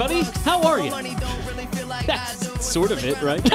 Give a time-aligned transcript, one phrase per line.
[0.00, 0.40] Everybody.
[0.42, 0.90] How are you?
[0.90, 3.40] money don't really feel like That's sort of it, right?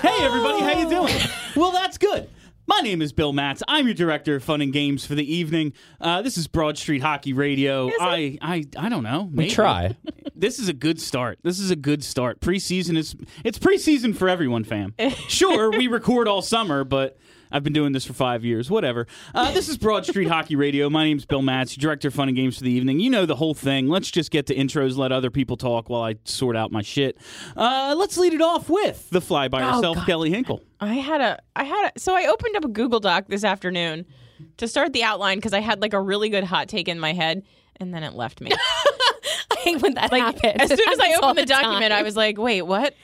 [0.00, 0.60] hey, everybody.
[0.62, 1.14] How you doing?
[1.54, 2.30] Well, that's good.
[2.66, 3.62] My name is Bill Matz.
[3.68, 5.74] I'm your director of fun and games for the evening.
[6.00, 7.90] Uh, this is Broad Street Hockey Radio.
[8.00, 9.30] I, I, I don't know.
[9.32, 9.96] We try.
[10.38, 11.38] This is a good start.
[11.42, 12.40] This is a good start.
[12.40, 14.94] Preseason is it's preseason for everyone, fam.
[15.28, 17.16] Sure, we record all summer, but
[17.50, 18.70] I've been doing this for five years.
[18.70, 19.06] Whatever.
[19.34, 20.90] Uh, this is Broad Street Hockey Radio.
[20.90, 23.00] My name's Bill Matz, director of fun and games for the evening.
[23.00, 23.88] You know the whole thing.
[23.88, 24.96] Let's just get to intros.
[24.96, 27.18] Let other people talk while I sort out my shit.
[27.56, 30.06] Uh, let's lead it off with the fly by herself, God.
[30.06, 30.62] Kelly Hinkle.
[30.80, 34.04] I had a I had a so I opened up a Google Doc this afternoon
[34.58, 37.12] to start the outline because I had like a really good hot take in my
[37.12, 37.42] head
[37.76, 38.50] and then it left me.
[39.66, 40.70] I hate when that Like happens.
[40.70, 41.92] as soon as I Happens opened the document.
[41.92, 42.94] I was like, "Wait, what?"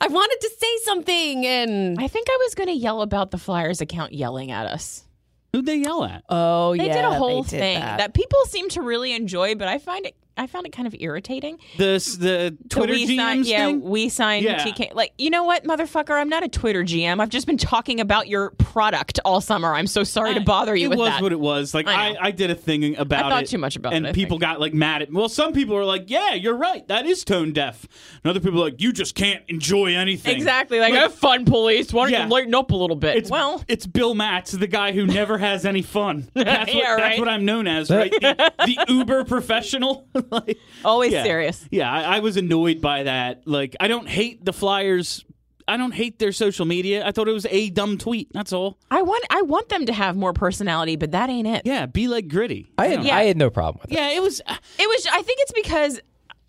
[0.00, 3.38] I wanted to say something, and I think I was going to yell about the
[3.38, 5.04] Flyers account yelling at us.
[5.52, 6.24] Who'd they yell at?
[6.30, 7.98] oh They yeah, They did a whole did thing that.
[7.98, 8.14] that.
[8.14, 11.58] people seem to really enjoy, but I find it I found it kind of irritating.
[11.78, 13.80] The the Twitter we GMs signed, yeah, thing.
[13.82, 14.64] we signed Yeah.
[14.64, 14.94] TK.
[14.94, 16.18] Like, you know what, motherfucker?
[16.18, 17.20] I'm not a Twitter GM.
[17.20, 19.74] I've just been talking about your product all summer.
[19.74, 21.22] I'm so sorry to bother you it with was that.
[21.22, 21.74] what it was.
[21.74, 22.16] Like I I.
[22.20, 24.38] I, did a thing about I thought it, too much about and it, I people
[24.38, 25.10] got like mad at.
[25.10, 25.18] Me.
[25.18, 26.86] Well, some people were like, "Yeah, you're right.
[26.88, 27.86] That is tone deaf."
[28.24, 30.80] And other people were like, "You just can't enjoy anything." Exactly.
[30.80, 31.92] Like, have fun, police.
[31.92, 32.24] Why don't Yeah.
[32.24, 33.16] you lighten up a little bit?
[33.16, 36.28] It's well, it's Bill Matz, the guy who never has any fun.
[36.34, 38.10] That's what, Yeah, that's what I'm known as, right?
[38.22, 40.06] The, the uber professional.
[40.30, 41.22] like, always yeah.
[41.24, 41.66] serious.
[41.70, 43.46] Yeah, I, I was annoyed by that.
[43.46, 45.24] Like, I don't hate the Flyers.
[45.68, 47.06] I don't hate their social media.
[47.06, 48.30] I thought it was a dumb tweet.
[48.32, 48.78] That's all.
[48.90, 51.62] I want I want them to have more personality, but that ain't it.
[51.64, 52.72] Yeah, be like gritty.
[52.78, 53.16] I had, Yeah.
[53.16, 53.94] I had no problem with it.
[53.94, 54.40] Yeah, it was.
[54.44, 55.06] Uh, it was.
[55.12, 56.00] I think it's because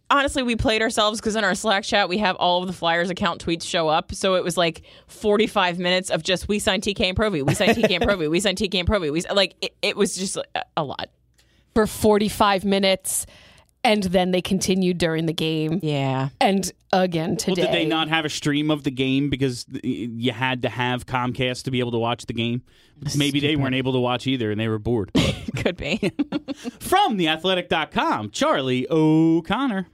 [0.09, 3.09] honestly, we played ourselves because in our Slack chat we have all of the Flyers
[3.11, 4.13] account tweets show up.
[4.15, 7.53] So it was like forty five minutes of just we signed TK and Provy, we
[7.53, 9.11] signed TK and Provy, we signed TK and Provy.
[9.11, 10.45] We like it, it was just a,
[10.75, 11.09] a lot.
[11.75, 13.25] for 45 minutes,
[13.83, 16.29] and then they continued during the game, Yeah.
[16.41, 17.61] and again Well, today.
[17.63, 21.63] did they not have a stream of the game because you had to have Comcast
[21.63, 22.61] to be able to watch the game?
[23.17, 25.11] Maybe they weren't able to watch either and they were bored.
[25.57, 25.97] Could be.
[26.79, 29.87] From theathletic.com, Charlie O'Connor.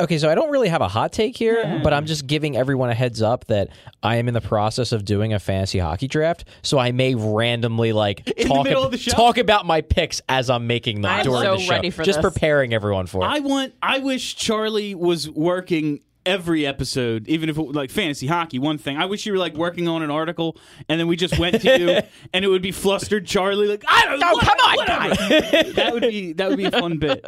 [0.00, 2.90] Okay, so I don't really have a hot take here, but I'm just giving everyone
[2.90, 3.68] a heads up that
[4.02, 7.92] I am in the process of doing a fantasy hockey draft, so I may randomly
[7.92, 9.10] like the talk ab- of the show?
[9.12, 11.70] talk about my picks as I'm making them I'm during so the show.
[11.70, 12.32] ready for just this.
[12.32, 13.26] preparing everyone for it.
[13.26, 18.26] I want I wish Charlie was working every episode, even if it was like fantasy
[18.26, 18.96] hockey, one thing.
[18.96, 20.56] I wish you were like working on an article
[20.88, 22.00] and then we just went to you
[22.32, 24.32] and it would be flustered Charlie like I don't oh, know.
[24.34, 27.24] Oh, come on, that would be that would be a fun bit.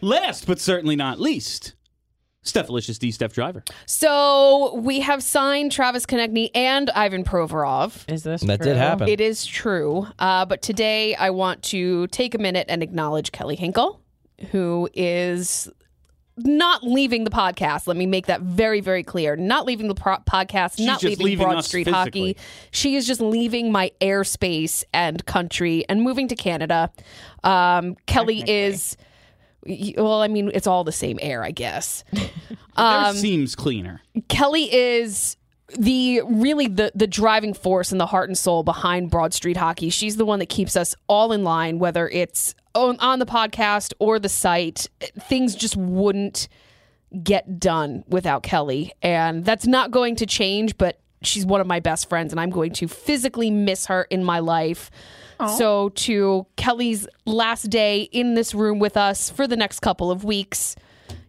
[0.00, 1.74] Last but certainly not least,
[2.44, 3.62] Stephalicious D Steph Driver.
[3.86, 8.10] So we have signed Travis Konecny and Ivan Provorov.
[8.10, 8.66] Is this that true?
[8.72, 9.08] did happen.
[9.08, 10.06] It is true.
[10.18, 14.00] Uh, but today I want to take a minute and acknowledge Kelly Hinkle,
[14.52, 15.70] who is
[16.38, 17.86] not leaving the podcast.
[17.86, 19.36] Let me make that very, very clear.
[19.36, 22.28] Not leaving the pro- podcast, She's not just leaving, leaving Broad us Street physically.
[22.28, 22.36] Hockey.
[22.70, 26.90] She is just leaving my airspace and country and moving to Canada.
[27.44, 28.96] Um, Kelly is.
[29.96, 32.04] Well, I mean, it's all the same air, I guess.
[32.76, 34.00] There um, seems cleaner.
[34.28, 35.36] Kelly is
[35.78, 39.90] the really the the driving force and the heart and soul behind Broad Street Hockey.
[39.90, 43.92] She's the one that keeps us all in line, whether it's on, on the podcast
[43.98, 44.88] or the site.
[45.00, 46.48] Things just wouldn't
[47.22, 50.78] get done without Kelly, and that's not going to change.
[50.78, 54.24] But she's one of my best friends, and I'm going to physically miss her in
[54.24, 54.90] my life.
[55.48, 60.24] So, to Kelly's last day in this room with us for the next couple of
[60.24, 60.76] weeks,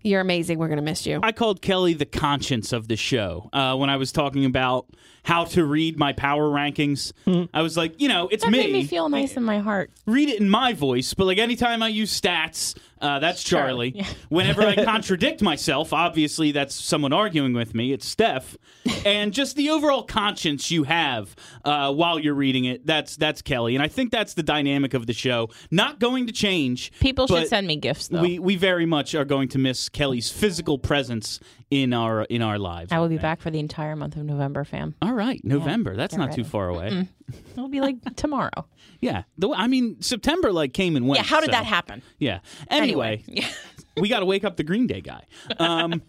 [0.04, 0.58] you're amazing.
[0.60, 1.20] We're gonna miss you.
[1.24, 4.88] I called Kelly the conscience of the show uh, when I was talking about
[5.24, 7.12] how to read my power rankings.
[7.54, 8.58] I was like, you know, it's That me.
[8.58, 9.92] made me feel nice in my heart.
[10.08, 13.94] read it in my voice, but like anytime I use stats, uh, that's Charlie.
[13.96, 14.06] Yeah.
[14.30, 17.92] Whenever I contradict myself, obviously that's someone arguing with me.
[17.92, 18.58] It's Steph,
[19.06, 22.86] and just the overall conscience you have uh, while you're reading it.
[22.86, 25.50] That's that's Kelly, and I think that's the dynamic of the show.
[25.72, 26.92] Not going to change.
[27.00, 28.22] People should send me gifts though.
[28.22, 31.40] We we very much are going to miss Kelly's physical presence
[31.72, 32.92] in our in our lives.
[32.92, 34.94] I will be back for the entire month of November, fam.
[35.02, 35.96] All right, November.
[35.96, 37.08] That's get not too far away.
[37.54, 38.68] It'll be like tomorrow.
[39.02, 39.24] Yeah.
[39.38, 41.22] The, I mean, September like came and went.
[41.22, 42.02] Yeah, how did so- that happen?
[42.20, 42.40] Yeah.
[42.70, 43.48] Anyway, yeah.
[43.98, 45.26] we got to wake up the Green Day guy.
[45.58, 46.02] Um,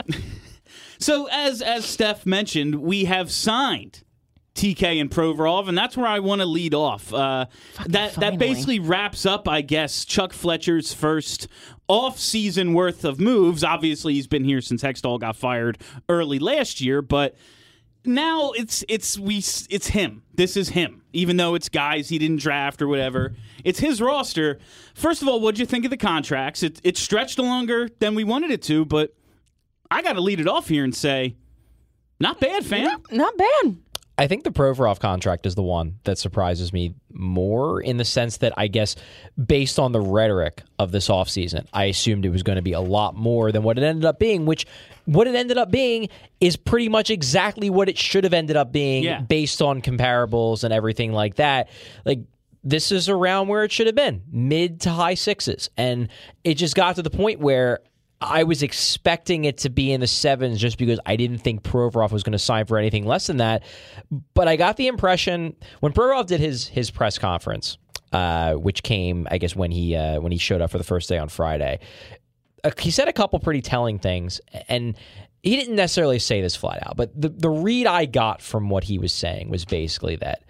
[0.99, 4.05] so as as Steph mentioned, we have signed
[4.55, 7.13] TK and Provorov, and that's where I want to lead off.
[7.13, 7.47] Uh,
[7.87, 11.49] that that basically wraps up, I guess, Chuck Fletcher's first
[11.89, 13.65] off-season worth of moves.
[13.65, 15.79] Obviously, he's been here since Hextall got fired
[16.09, 17.35] early last year, but
[18.05, 20.23] now it's it's we it's him.
[20.35, 21.03] This is him.
[21.13, 23.35] Even though it's guys he didn't draft or whatever,
[23.65, 24.59] it's his roster.
[24.95, 26.63] First of all, what'd you think of the contracts?
[26.63, 29.15] It it stretched longer than we wanted it to, but
[29.91, 31.37] I got to lead it off here and say,
[32.19, 33.03] not bad, fam.
[33.11, 33.77] Not bad.
[34.23, 38.37] I think the Provorov contract is the one that surprises me more in the sense
[38.37, 38.95] that I guess
[39.37, 42.81] based on the rhetoric of this offseason, I assumed it was going to be a
[42.81, 44.65] lot more than what it ended up being, which
[45.07, 46.09] what it ended up being
[46.41, 49.23] is pretty much exactly what it should have ended up being Yeah.
[49.23, 51.69] based on comparables and everything like that.
[52.05, 52.21] Like
[52.63, 55.69] this is around where it should have been, mid to high sixes.
[55.77, 56.09] And
[56.45, 57.81] it just got to the point where
[58.23, 62.13] I was expecting it to be in the sevens just because I didn't think Provorov
[62.13, 63.65] was going to sign for anything less than that.
[64.35, 67.79] But I got the impression when Provorov did his his press conference,
[68.13, 71.09] uh, which came, I guess, when he uh, when he showed up for the first
[71.09, 71.81] day on Friday,
[72.63, 74.97] uh, he said a couple pretty telling things, and
[75.43, 78.85] he didn't necessarily say this flat out, but the the read I got from what
[78.85, 80.45] he was saying was basically that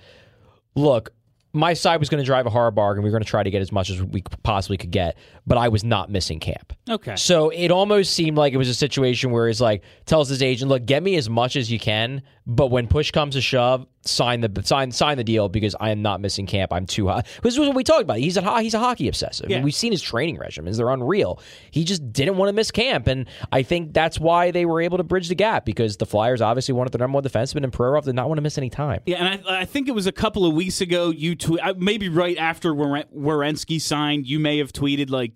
[0.75, 1.13] look,
[1.53, 3.03] my side was going to drive a hard bargain.
[3.03, 5.17] We were going to try to get as much as we possibly could get,
[5.47, 6.73] but I was not missing camp.
[6.89, 7.17] Okay.
[7.17, 10.69] So it almost seemed like it was a situation where he's like tells his agent,
[10.69, 14.41] "Look, get me as much as you can, but when push comes to shove, sign
[14.41, 16.73] the sign sign the deal because I am not missing camp.
[16.73, 18.19] I'm too high." This is what we talked about.
[18.19, 19.51] He's a he's a hockey obsessive.
[19.51, 19.63] Yeah.
[19.63, 21.41] We've seen his training regimens; they're unreal.
[21.71, 24.99] He just didn't want to miss camp, and I think that's why they were able
[24.99, 28.05] to bridge the gap because the Flyers obviously wanted the number one defenseman, and Provorov
[28.05, 29.01] did not want to miss any time.
[29.07, 31.11] Yeah, and I, I think it was a couple of weeks ago.
[31.11, 35.32] You tweet, maybe right after Werenski signed, you may have tweeted like,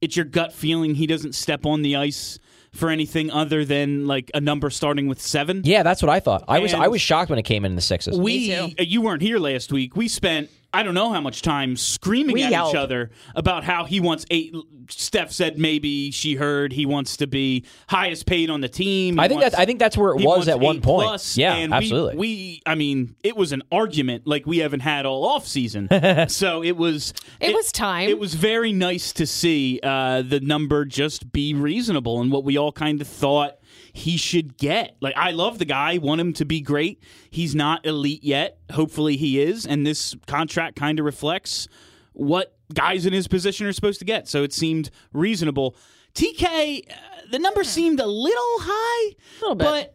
[0.00, 2.38] "It's your gut feeling he doesn't step on the ice
[2.72, 5.62] for anything other than like a number starting with seven.
[5.64, 6.44] Yeah, that's what I thought.
[6.46, 8.16] I was And- I was shocked when it came in the sixes.
[8.18, 8.70] we too.
[8.78, 9.96] uh, you weren't here last week.
[9.96, 12.70] We spent I don't know how much time screaming We at yelled.
[12.70, 14.54] each other about how he wants eight.
[14.88, 19.14] Steph said maybe she heard he wants to be highest paid on the team.
[19.16, 21.06] He I think wants- that I think that's where it was at one point.
[21.08, 22.16] plus, yeah, and absolutely.
[22.16, 25.88] We, I mean, it was an argument like we haven't had all off season.
[26.28, 27.14] so it was.
[27.40, 28.08] It was time.
[28.08, 32.56] It was very nice to see uh, the number just be reasonable and what we
[32.56, 33.58] all kind of thought
[34.00, 34.96] he should get.
[35.00, 37.02] Like I love the guy, want him to be great.
[37.30, 38.58] He's not elite yet.
[38.72, 41.68] Hopefully he is, and this contract kind of reflects
[42.12, 44.28] what guys in his position are supposed to get.
[44.28, 45.76] So it seemed reasonable.
[46.14, 46.94] TK, uh,
[47.30, 49.64] the number seemed a little high, A little bit.
[49.64, 49.94] but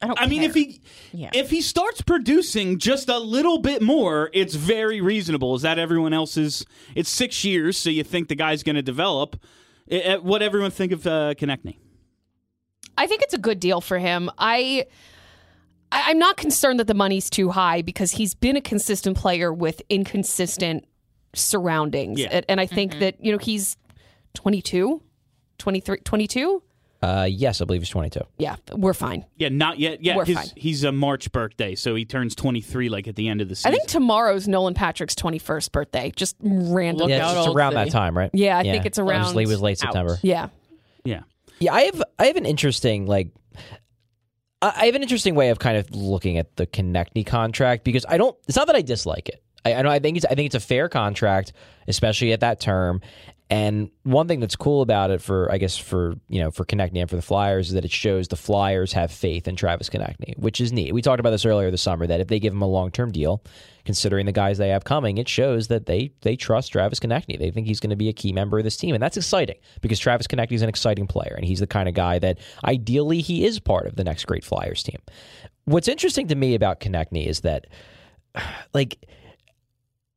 [0.00, 0.20] I don't.
[0.22, 0.80] I mean, if he
[1.12, 1.30] Yeah.
[1.34, 5.54] if he starts producing just a little bit more, it's very reasonable.
[5.56, 6.64] Is that everyone else's?
[6.94, 9.36] It's six years, so you think the guy's going to develop.
[9.90, 11.76] Eh, eh, What everyone think of uh, Konecny?
[12.98, 14.30] I think it's a good deal for him.
[14.38, 14.86] I,
[15.90, 19.52] I I'm not concerned that the money's too high because he's been a consistent player
[19.52, 20.84] with inconsistent
[21.34, 22.20] surroundings.
[22.20, 22.28] Yeah.
[22.30, 23.76] And, and I think that, you know, he's
[24.34, 25.02] 22,
[25.58, 26.62] 23, 22.
[27.02, 28.20] uh, yes, I believe he's 22.
[28.38, 29.24] Yeah, we're fine.
[29.36, 30.02] Yeah, not yet.
[30.02, 30.46] Yeah, We're his, fine.
[30.56, 33.54] he's a March birthday, so he turns twenty three like at the end of the
[33.54, 33.70] season.
[33.72, 36.12] I think tomorrow's Nolan Patrick's 21st birthday.
[36.16, 37.08] Just random.
[37.08, 37.84] Yeah, it's just around thing.
[37.84, 38.30] that time, right?
[38.34, 39.78] Yeah, I think it's It was around- late- It was late Ouch.
[39.80, 40.18] September.
[40.22, 40.48] Yeah.
[41.04, 41.22] yeah,
[41.60, 43.30] Yeah, I have I have an interesting like
[44.60, 48.18] I have an interesting way of kind of looking at the Konecny contract because I
[48.18, 48.36] don't.
[48.48, 49.42] It's not that I dislike it.
[49.64, 51.52] I, I know I think it's I think it's a fair contract,
[51.86, 53.00] especially at that term.
[53.50, 57.00] And one thing that's cool about it for I guess for you know for Konecny
[57.00, 60.36] and for the Flyers is that it shows the Flyers have faith in Travis Konecny,
[60.38, 60.92] which is neat.
[60.92, 63.12] We talked about this earlier this summer that if they give him a long term
[63.12, 63.42] deal,
[63.88, 67.38] considering the guys they have coming, it shows that they they trust Travis Konecny.
[67.38, 69.56] They think he's going to be a key member of this team, and that's exciting
[69.80, 73.22] because Travis Konecny is an exciting player, and he's the kind of guy that ideally
[73.22, 75.00] he is part of the next great Flyers team.
[75.64, 77.66] What's interesting to me about Konecny is that,
[78.74, 78.98] like,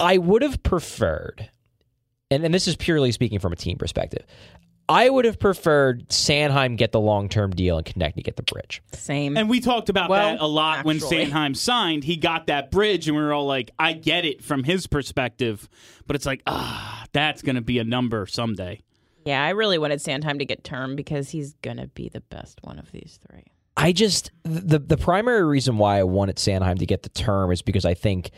[0.02, 1.50] I would have preferred,
[2.30, 4.26] and, and this is purely speaking from a team perspective.
[4.92, 8.82] I would have preferred Sanheim get the long term deal and Konecny get the bridge.
[8.94, 9.38] Same.
[9.38, 11.26] and we talked about Well, that a lot when actually.
[11.28, 12.04] Sanheim signed.
[12.04, 15.70] He got that bridge, and we were all like, "I get it from his perspective,"
[16.08, 18.82] but it's like, ah, that's going to be a number someday.
[19.24, 22.78] yeah, I really wanted Sanheim to get term because he's gonna be the best one
[22.80, 23.44] of these three.
[23.78, 27.62] I just the the primary reason why I wanted Sanheim to get the term is
[27.62, 28.34] because I think like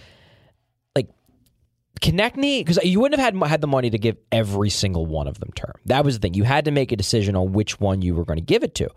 [2.02, 5.40] Konecny because you wouldn't have had had the money to give every single one of
[5.40, 5.76] them term.
[5.86, 6.34] That was the thing.
[6.34, 8.76] You had to make a decision on which one you were going to give it
[8.76, 8.90] to,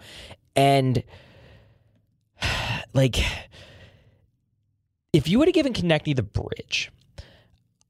[0.55, 1.03] and
[2.95, 3.17] like
[5.13, 6.91] if you would have given Konecny the bridge,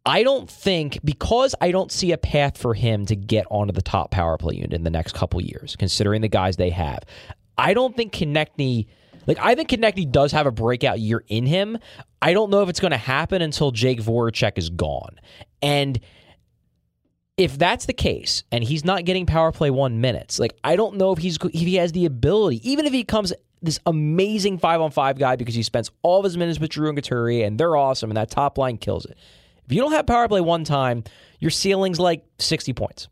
[0.05, 3.83] I don't think because I don't see a path for him to get onto the
[3.83, 7.01] top power play unit in the next couple years, considering the guys they have.
[7.59, 8.87] I don't think Konecny
[9.27, 11.79] like I think Konecny does have a breakout year in him.
[12.23, 15.21] I don't know if it's going to happen until Jake Voracek is gone.
[15.63, 16.01] And
[17.37, 20.97] if that's the case and he's not getting power play 1 minutes, like I don't
[20.97, 24.81] know if he's if he has the ability even if he comes this amazing 5
[24.81, 27.59] on 5 guy because he spends all of his minutes with Drew and Couturier and
[27.59, 29.19] they're awesome and that top line kills it.
[29.65, 31.03] If you don't have power play one time,
[31.41, 33.09] your ceiling's like 60 points.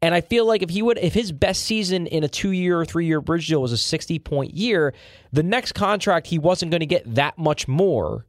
[0.00, 2.80] And I feel like if he would, if his best season in a two year
[2.80, 4.94] or three year bridge deal was a 60 point year,
[5.32, 8.24] the next contract he wasn't going to get that much more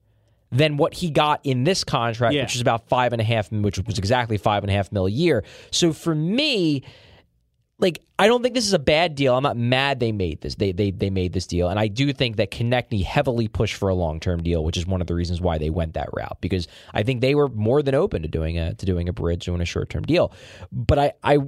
[0.52, 2.42] than what he got in this contract, Yeah.
[2.42, 5.06] which is about five and a half, which was exactly five and a half mil
[5.06, 5.44] a year.
[5.70, 6.84] So for me,
[7.80, 9.36] like I don't think this is a bad deal.
[9.36, 10.56] I'm not mad they made this.
[10.56, 13.90] They they they made this deal, and I do think that Konecny heavily pushed for
[13.90, 16.38] a long term deal, which is one of the reasons why they went that route
[16.42, 19.46] because I think they were more than open to doing a to doing a bridge
[19.46, 20.34] doing a short term deal.
[20.72, 21.40] But I I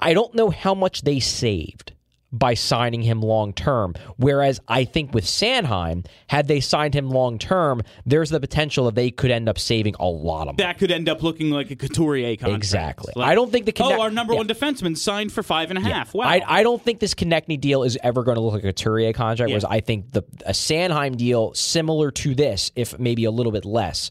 [0.00, 1.92] I don't know how much they saved
[2.38, 3.94] by signing him long term.
[4.16, 8.94] Whereas I think with Sanheim, had they signed him long term, there's the potential that
[8.94, 10.56] they could end up saving a lot of money.
[10.58, 12.56] That could end up looking like a Couturier contract.
[12.56, 13.12] Exactly.
[13.16, 14.38] Like, I don't think the oh, our number yeah.
[14.38, 16.14] one defenseman signed for five and a half.
[16.14, 16.26] Wow.
[16.26, 19.12] I, I don't think this Konecny deal is ever going to look like a Couturier
[19.12, 19.50] contract.
[19.50, 19.54] Yeah.
[19.54, 23.64] Whereas I think the a Sanheim deal, similar to this, if maybe a little bit
[23.64, 24.10] less,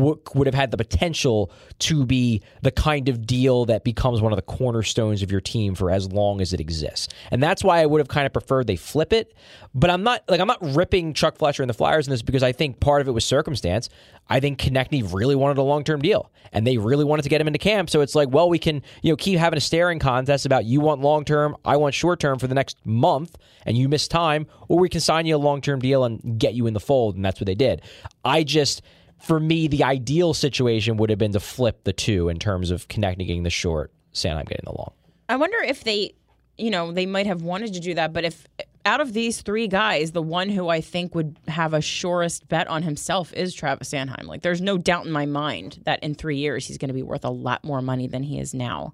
[0.00, 4.36] would, have had the potential to be the kind of deal that becomes one of
[4.36, 7.08] the cornerstones of your team for as long as it exists.
[7.30, 9.34] And that's why I would have kind of preferred they flip it.
[9.74, 12.42] But I'm not like I'm not ripping Chuck Fletcher and the Flyers in this because
[12.42, 13.88] I think part of it was circumstance.
[14.28, 17.40] I think Konecny really wanted a long term deal, and they really wanted to get
[17.40, 17.90] him into camp.
[17.90, 20.80] So it's like, well, we can you know keep having a staring contest about you
[20.80, 23.36] want long term, I want short term for the next month,
[23.66, 26.54] and you miss time, or we can sign you a long term deal and get
[26.54, 27.82] you in the fold, and that's what they did.
[28.24, 28.82] I just.
[29.20, 32.88] For me, the ideal situation would have been to flip the two in terms of
[32.88, 34.92] Konecny getting the short, Sanheim getting the long.
[35.28, 36.14] I wonder if they,
[36.58, 38.46] you know, they might have wanted to do that, but if
[38.84, 42.68] out of these three guys, the one who I think would have a surest bet
[42.68, 44.24] on himself is Travis Sanheim.
[44.24, 47.02] Like, there's no doubt in my mind that in three years he's going to be
[47.02, 48.92] worth a lot more money than he is now.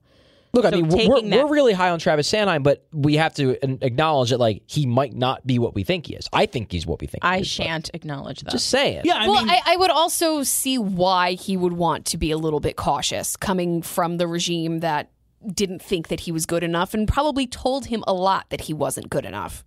[0.52, 3.57] Look, I mean, we're, that- we're really high on Travis Sanheim, but we have to
[3.85, 6.28] acknowledge that like he might not be what we think he is.
[6.33, 7.25] I think he's what we think.
[7.25, 8.50] I he is, but shan't acknowledge that.
[8.50, 9.02] Just saying.
[9.04, 12.30] yeah, I well, mean, I, I would also see why he would want to be
[12.33, 15.11] a little bit cautious coming from the regime that
[15.54, 18.75] didn't think that he was good enough and probably told him a lot that he
[18.75, 19.64] wasn't good enough.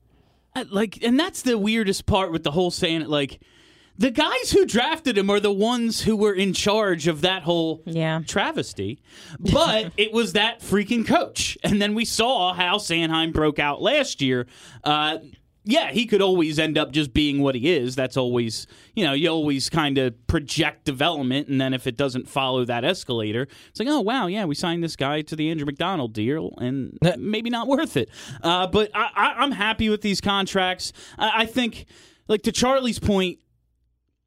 [0.69, 3.09] Like, and that's the weirdest part with the whole saying it.
[3.09, 3.41] Like,
[3.97, 7.81] the guys who drafted him are the ones who were in charge of that whole
[7.85, 8.21] Yeah.
[8.27, 8.99] travesty.
[9.39, 11.57] But it was that freaking coach.
[11.63, 14.47] And then we saw how Sanheim broke out last year.
[14.83, 15.19] Uh,
[15.65, 17.95] yeah, he could always end up just being what he is.
[17.95, 21.47] That's always, you know, you always kind of project development.
[21.47, 24.83] And then if it doesn't follow that escalator, it's like, oh, wow, yeah, we signed
[24.83, 28.09] this guy to the Andrew MacDonald deal and maybe not worth it.
[28.41, 30.91] Uh, but I, I, I'm happy with these contracts.
[31.17, 31.85] I, I think,
[32.27, 33.39] like, to Charlie's point,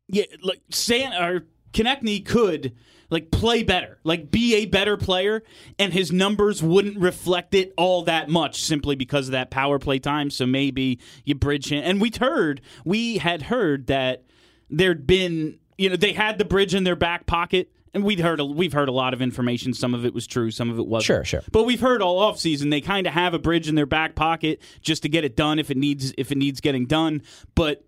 [0.08, 2.74] yeah, like San or Konecny could
[3.10, 5.42] like play better, like be a better player,
[5.78, 9.98] and his numbers wouldn't reflect it all that much simply because of that power play
[9.98, 10.30] time.
[10.30, 11.82] So maybe you bridge him.
[11.84, 14.24] And we'd heard, we had heard that
[14.70, 17.70] there'd been, you know, they had the bridge in their back pocket.
[17.94, 19.72] And we'd heard a, we've heard a lot of information.
[19.72, 21.06] Some of it was true, some of it wasn't.
[21.06, 21.42] Sure, sure.
[21.50, 24.14] But we've heard all off season they kind of have a bridge in their back
[24.14, 27.22] pocket just to get it done if it needs if it needs getting done.
[27.54, 27.85] But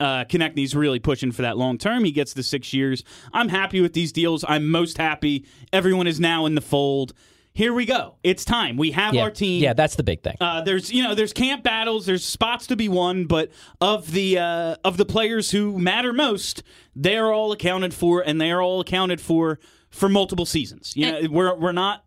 [0.00, 2.04] uh, Konecny's really pushing for that long term.
[2.04, 3.04] He gets the six years.
[3.32, 4.44] I'm happy with these deals.
[4.46, 5.46] I'm most happy.
[5.72, 7.12] Everyone is now in the fold.
[7.52, 8.14] Here we go.
[8.22, 8.76] It's time.
[8.76, 9.60] We have yeah, our team.
[9.60, 10.36] Yeah, that's the big thing.
[10.40, 12.06] Uh, there's you know there's camp battles.
[12.06, 13.50] There's spots to be won, but
[13.80, 16.62] of the uh, of the players who matter most,
[16.94, 19.58] they're all accounted for, and they are all accounted for
[19.90, 20.92] for multiple seasons.
[20.94, 22.04] You know, we're we're not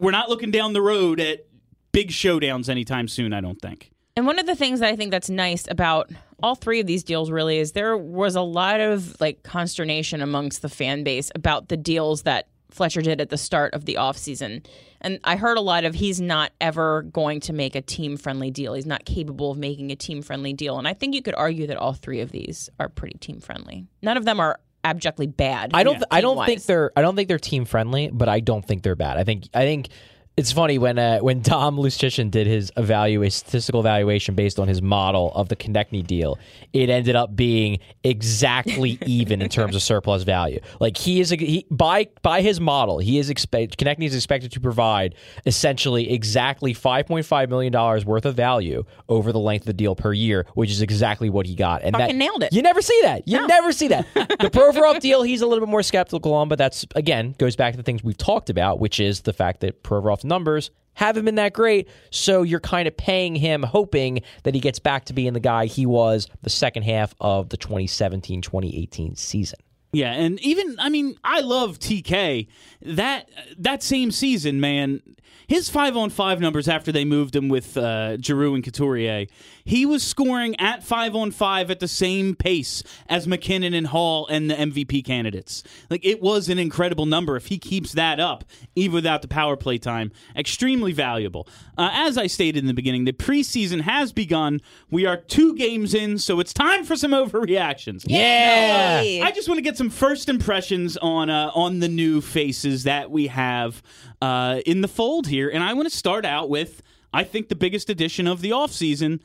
[0.00, 1.46] we're not looking down the road at
[1.92, 3.32] big showdowns anytime soon.
[3.32, 3.92] I don't think.
[4.16, 6.10] And one of the things that I think that's nice about
[6.42, 10.62] all three of these deals really is there was a lot of like consternation amongst
[10.62, 14.64] the fan base about the deals that Fletcher did at the start of the offseason.
[15.00, 18.50] And I heard a lot of he's not ever going to make a team friendly
[18.50, 18.74] deal.
[18.74, 20.78] He's not capable of making a team friendly deal.
[20.78, 23.86] And I think you could argue that all three of these are pretty team friendly.
[24.00, 25.72] None of them are abjectly bad.
[25.74, 25.94] I don't.
[25.94, 26.90] th- I don't think they're.
[26.96, 29.16] I don't think they're team friendly, but I don't think they're bad.
[29.16, 29.48] I think.
[29.54, 29.88] I think
[30.34, 34.80] It's funny when uh, when Dom Luszczyszyn did his evaluation, statistical evaluation based on his
[34.80, 36.38] model of the Konecny deal,
[36.72, 40.58] it ended up being exactly even in terms of surplus value.
[40.80, 44.60] Like he is he, by by his model, he is expect Konecny is expected to
[44.60, 49.66] provide essentially exactly five point five million dollars worth of value over the length of
[49.66, 51.82] the deal per year, which is exactly what he got.
[51.82, 52.54] And that, nailed it.
[52.54, 53.28] You never see that.
[53.28, 54.06] You never see that.
[54.14, 57.74] the Provorov deal, he's a little bit more skeptical on, but that's again goes back
[57.74, 59.82] to the things we've talked about, which is the fact that
[60.24, 61.88] Numbers haven't been that great.
[62.10, 65.66] So you're kind of paying him, hoping that he gets back to being the guy
[65.66, 69.58] he was the second half of the 2017-2018 season.
[69.94, 72.48] Yeah, and even I mean, I love TK.
[72.80, 75.02] That that same season, man,
[75.46, 79.26] his five on five numbers after they moved him with uh, Giroux and Couturier,
[79.64, 84.26] he was scoring at five on five at the same pace as MacKinnon and Hall
[84.26, 85.62] and the MVP candidates.
[85.90, 87.36] Like it was an incredible number.
[87.36, 91.48] If he keeps that up, even without the power play time, extremely valuable.
[91.78, 94.60] Uh, as I stated in the beginning, the preseason has begun.
[94.90, 98.04] We are two games in, so it's time for some overreactions.
[98.06, 99.22] Yeah.
[99.24, 103.10] I just want to get some first impressions on uh, on the new faces that
[103.10, 103.82] we have
[104.20, 107.54] uh, in the fold here, and I want to start out with I think the
[107.54, 109.20] biggest addition of the offseason,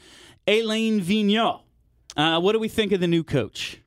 [0.48, 1.62] Alain Vigneault.
[2.16, 3.82] Uh, what do we think of the new coach?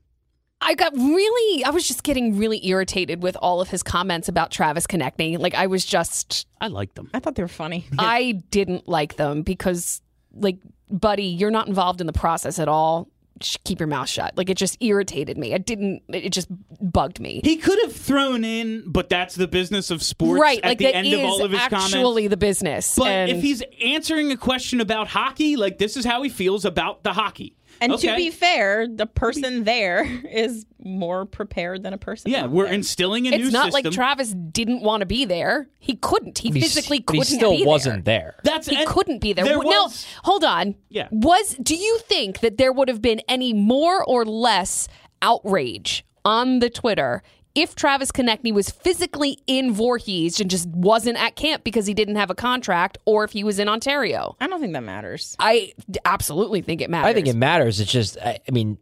[0.61, 4.51] I got really, I was just getting really irritated with all of his comments about
[4.51, 5.39] Travis Konecny.
[5.39, 7.09] Like, I was just, I liked them.
[7.13, 7.87] I thought they were funny.
[7.99, 10.01] I didn't like them because,
[10.33, 13.09] like, buddy, you're not involved in the process at all.
[13.39, 14.37] Keep your mouth shut.
[14.37, 15.53] Like, it just irritated me.
[15.53, 16.47] It didn't, it just
[16.79, 17.41] bugged me.
[17.43, 20.39] He could have thrown in, but that's the business of sports.
[20.39, 22.29] right, at like the end of all of his actually comments.
[22.29, 22.95] the business.
[22.95, 26.65] But and if he's answering a question about hockey, like this is how he feels
[26.65, 27.55] about the hockey.
[27.81, 28.09] And Okay.
[28.09, 32.31] to be fair, the person there is more prepared than a person.
[32.31, 32.73] yeah, we're there.
[32.73, 33.47] instilling a new system.
[33.47, 33.83] it's not system.
[33.85, 35.67] like Travis didn't want to be there.
[35.79, 36.37] He couldn't.
[36.37, 38.35] He But he physically but couldn't he still be wasn't there.
[38.43, 38.53] there.
[38.53, 39.45] That's He couldn't be there.
[39.45, 40.75] There now, was, hold on.
[40.89, 41.07] Yeah.
[41.11, 44.87] Was do you think that there would have been any more or less
[45.21, 47.23] outrage on the Twitter
[47.55, 52.15] if Travis Konecny was physically in Voorhees and just wasn't at camp because he didn't
[52.15, 54.35] have a contract, or if he was in Ontario?
[54.39, 55.35] I don't think that matters.
[55.39, 55.73] I
[56.05, 57.09] absolutely think it matters.
[57.09, 57.79] I think it matters.
[57.79, 58.77] It's just, I, I mean,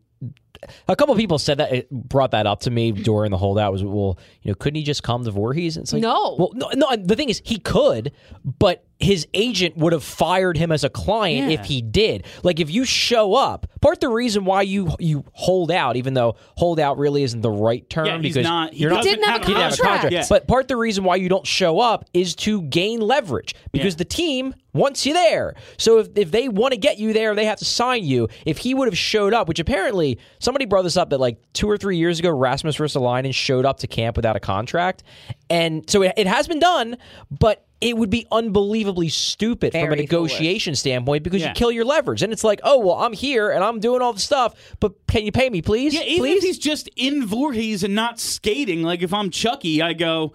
[0.88, 3.72] a couple of people said that it brought that up to me during the holdout.
[3.72, 5.78] Was well, you know, couldn't he just come to Voorhees?
[5.78, 6.36] It's like No.
[6.38, 6.96] Well, no, no.
[6.96, 8.12] The thing is, he could,
[8.43, 11.60] but his agent would have fired him as a client Yeah.
[11.62, 12.26] if he did.
[12.44, 16.36] Like if you show up, part the reason why you you hold out, even though
[16.58, 19.24] hold out really isn't the right term Yeah, he's because not- he you're not didn't
[19.24, 20.02] have a he didn't have a contract.
[20.02, 20.14] contract.
[20.14, 20.26] Yeah.
[20.30, 24.00] But part the reason why you don't show up is to gain leverage because Yeah.
[24.00, 25.56] the team wants you there.
[25.78, 28.28] So if, if they want to get you there, they have to sign you.
[28.46, 31.70] If he would have showed up, which apparently somebody brought this up that like two
[31.70, 35.04] or three years ago, Rasmus Ristolainen showed up to camp without a contract.
[35.50, 36.98] And so it, it has been done,
[37.32, 41.50] but it would be unbelievably stupid from a Very negotiation standpoint because Yeah.
[41.50, 42.22] you kill your leverage.
[42.22, 45.24] And it's like, oh, well, I'm here and I'm doing all the stuff, but can
[45.24, 45.94] you pay me, please?
[45.94, 46.38] Yeah, even please?
[46.39, 50.34] if he's just in Voorhees and not skating, like if I'm Chucky, I go,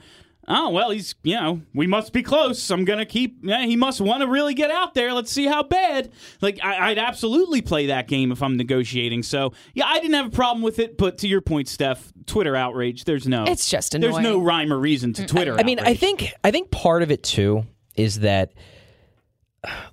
[0.48, 2.70] oh well, he's you know we must be close.
[2.70, 3.38] I'm gonna keep.
[3.42, 5.12] Yeah, he must want to really get out there.
[5.12, 6.10] Let's see how bad.
[6.40, 9.22] Like I, I'd absolutely play that game if I'm negotiating.
[9.22, 10.96] So yeah, I didn't have a problem with it.
[10.98, 13.04] But to your point, Steph, Twitter outrage.
[13.04, 13.44] There's no.
[13.44, 14.12] It's just annoying.
[14.12, 15.56] There's no rhyme or reason to Twitter.
[15.58, 18.52] I mean, I think I think part of it too is that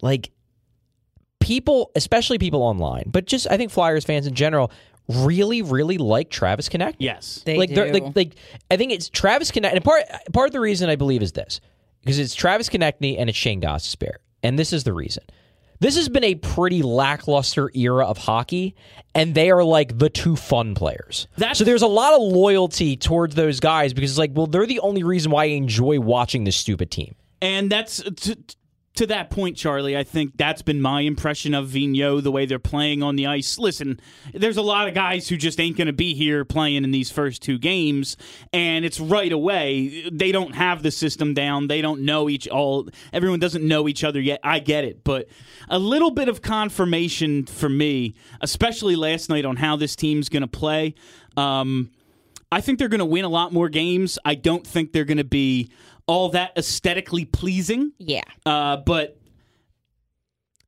[0.01, 0.31] like
[1.39, 4.71] people, especially people online, but just I think Flyers fans in general
[5.07, 6.95] really really like Travis Konecny.
[6.99, 7.41] yes.
[7.45, 7.75] They like do.
[7.75, 8.35] they're like like
[8.69, 11.59] I think it's Travis Konecny and part part of the reason I believe is this
[12.01, 14.15] because it's Travis Konecny and it's Shane Gostisbehere.
[14.43, 15.23] And this is the reason.
[15.79, 18.75] This has been a pretty lackluster era of hockey,
[19.15, 21.27] and they are like the two fun players.
[21.37, 24.67] That's- so there's a lot of loyalty towards those guys because it's like, well, they're
[24.67, 27.15] the only reason why I enjoy watching this stupid team.
[27.41, 28.37] And that's to,
[28.95, 29.95] to that point, Charlie.
[29.95, 33.57] I think that's been my impression of Vigneault, the way they're playing on the ice.
[33.57, 33.99] Listen,
[34.33, 37.09] there's a lot of guys who just ain't going to be here playing in these
[37.09, 38.17] first two games,
[38.51, 40.09] and it's right away.
[40.11, 41.67] They don't have the system down.
[41.67, 42.89] They don't know each all.
[43.13, 44.41] Everyone doesn't know each other yet.
[44.43, 45.27] I get it, but
[45.69, 50.41] a little bit of confirmation for me, especially last night, on how this team's going
[50.41, 50.95] to play.
[51.37, 51.91] Um,
[52.51, 54.19] I think they're going to win a lot more games.
[54.25, 55.71] I don't think they're going to be
[56.07, 57.91] all that aesthetically pleasing.
[57.97, 58.23] yeah.
[58.45, 59.17] Uh, but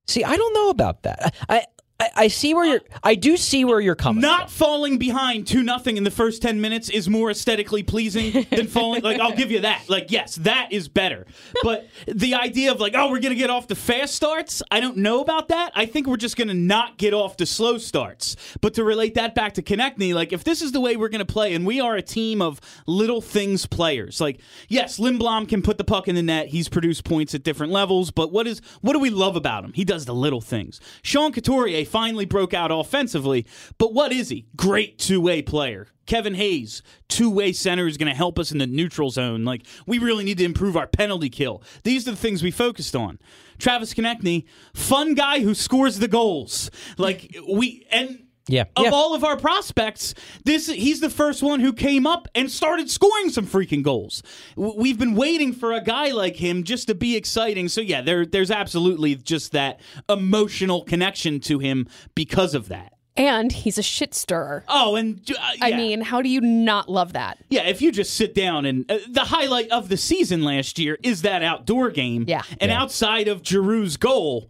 [0.06, 1.34] See, I don't know about that.
[1.48, 1.66] I,
[2.00, 2.82] I I, see where you're.
[3.04, 4.22] I do see where you're coming.
[4.22, 4.66] Not from.
[4.66, 9.04] falling behind two nothing in the first ten minutes is more aesthetically pleasing than falling.
[9.04, 9.90] like I'll give you that.
[9.90, 11.26] Like yes, that is better.
[11.62, 14.98] But the idea of like oh we're gonna get off the fast starts, I don't
[14.98, 15.72] know about that.
[15.76, 18.36] I think we're just gonna not get off the slow starts.
[18.62, 21.26] But to relate that back to Konecny, like if this is the way we're gonna
[21.26, 24.20] play, and we are a team of little things players.
[24.20, 26.48] Like yes, Lindblom can put the puck in the net.
[26.48, 28.12] He's produced points at different levels.
[28.12, 29.74] But what is what do we love about him?
[29.74, 30.80] He does the little things.
[31.02, 33.46] Sean Couturier finally broke out offensively,
[33.78, 34.46] but what is he?
[34.56, 35.88] Great two way player.
[36.06, 39.46] Kevin Hayes, two way center, is going to help us in the neutral zone.
[39.46, 41.64] Like, we really need to improve our penalty kill.
[41.84, 43.20] These are the things we focused on.
[43.58, 46.70] Travis Konecny, fun guy who scores the goals.
[46.98, 48.66] Like, we, and Yeah.
[48.76, 48.90] of yeah.
[48.92, 53.30] all of our prospects, this he's the first one who came up and started scoring
[53.30, 54.22] some freaking goals.
[54.56, 57.70] We've been waiting for a guy like him just to be exciting.
[57.70, 59.80] So yeah, there there's absolutely just that
[60.10, 62.94] emotional connection to him because of that.
[63.16, 64.64] And he's a shit stirrer.
[64.68, 67.38] Oh, and uh, I mean, how do you not love that?
[67.48, 70.98] Yeah, if you just sit down and uh, the highlight of the season last year
[71.04, 72.26] is that outdoor game.
[72.28, 72.42] Yeah.
[72.60, 74.50] And outside of Giroux's goal,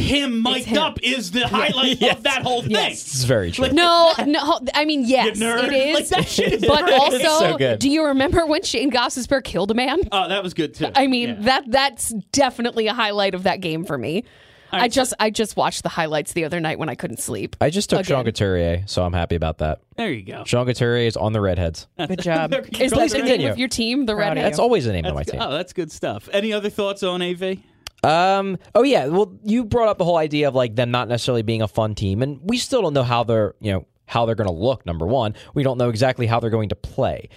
[0.00, 0.78] him mic'd him.
[0.78, 2.72] up is the highlight of that whole thing.
[2.72, 3.68] This is very true.
[3.70, 4.60] No, no.
[4.74, 5.94] I mean, yes, it is.
[5.94, 6.94] Like, that shit is but great.
[6.98, 7.78] also, so good.
[7.78, 9.98] do you remember when Shane Gostisbehere killed a man?
[10.12, 10.90] Oh, that was good too.
[10.94, 11.34] I mean, Yeah.
[11.42, 14.24] that that's definitely a highlight of that game for me.
[14.72, 17.56] I right, just I just watched the highlights the other night when I couldn't sleep.
[17.60, 18.26] I just took Sean Again.
[18.26, 19.80] Couturier, so I'm happy about that.
[19.96, 20.44] there you go.
[20.44, 21.88] Sean Couturier is on the Redheads.
[21.98, 22.52] Good job.
[22.52, 24.44] There Is that the name of your team, the Proud of Red?
[24.46, 25.40] That's always the name of my That's team.
[25.40, 25.46] good.
[25.48, 26.28] Oh, that's good stuff.
[26.32, 27.58] Any other thoughts on AV?
[28.02, 28.58] Um.
[28.74, 29.06] Oh yeah.
[29.06, 31.94] Well, you brought up the whole idea of like them not necessarily being a fun
[31.94, 34.86] team, and we still don't know how they're you know how they're going to look.
[34.86, 37.28] Number one, we don't know exactly how they're going to play.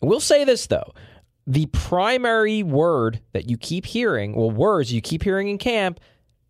[0.00, 0.92] We'll say this though:
[1.46, 6.00] the primary word that you keep hearing, well, words you keep hearing in camp,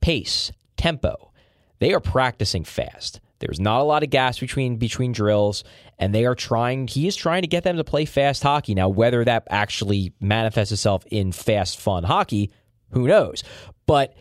[0.00, 1.32] pace, tempo.
[1.78, 3.20] They are practicing fast.
[3.38, 5.64] There's not a lot of gas between between drills,
[5.98, 6.86] and they are trying.
[6.86, 8.74] He is trying to get them to play fast hockey.
[8.74, 12.52] Now, whether that actually manifests itself in fast, fun hockey,
[12.92, 13.42] who knows?
[13.86, 14.14] But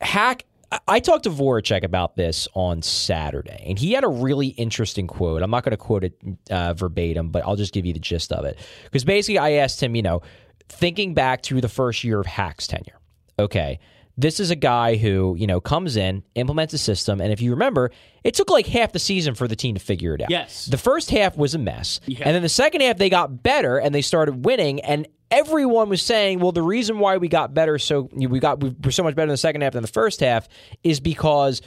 [0.00, 0.44] Hack,
[0.88, 5.42] I- talked to Voracek about this on Saturday, and he had a really interesting quote.
[5.42, 6.18] I'm not going to quote it
[6.50, 8.58] uh, verbatim, but I'll just give you the gist of it.
[8.84, 10.22] Because basically, I asked him, you know,
[10.68, 12.98] thinking back to the first year of Hack's tenure,
[13.38, 13.78] okay,
[14.16, 17.50] this is a guy who, you know, comes in, implements a system, and if you
[17.50, 17.90] remember,
[18.22, 20.30] it took like half the season for the team to figure it out.
[20.30, 20.66] Yes.
[20.66, 22.00] The first half was a mess.
[22.06, 22.22] Yeah.
[22.24, 24.80] And then the second half, they got better and they started winning.
[24.80, 28.74] And everyone was saying, well, the reason why we got better, so we got we
[28.84, 30.48] were so much better in the second half than the first half,
[30.82, 31.60] is because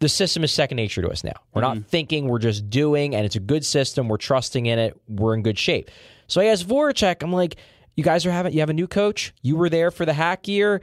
[0.00, 1.34] the system is second nature to us now.
[1.52, 1.88] We're not mm-hmm.
[1.88, 4.08] thinking, we're just doing, and it's a good system.
[4.08, 5.00] We're trusting in it.
[5.08, 5.90] We're in good shape.
[6.26, 7.56] So I asked Voracek, I'm like,
[7.96, 9.32] you guys are having, you have a new coach.
[9.42, 10.80] You were there for the hack year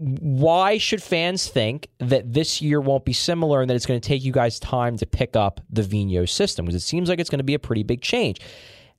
[0.00, 4.08] why should fans think that this year won't be similar and that it's going to
[4.08, 6.64] take you guys time to pick up the Vino system?
[6.64, 8.40] Because it seems like it's going to be a pretty big change.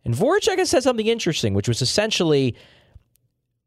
[0.04, 2.56] And Voracek has said something interesting, which was essentially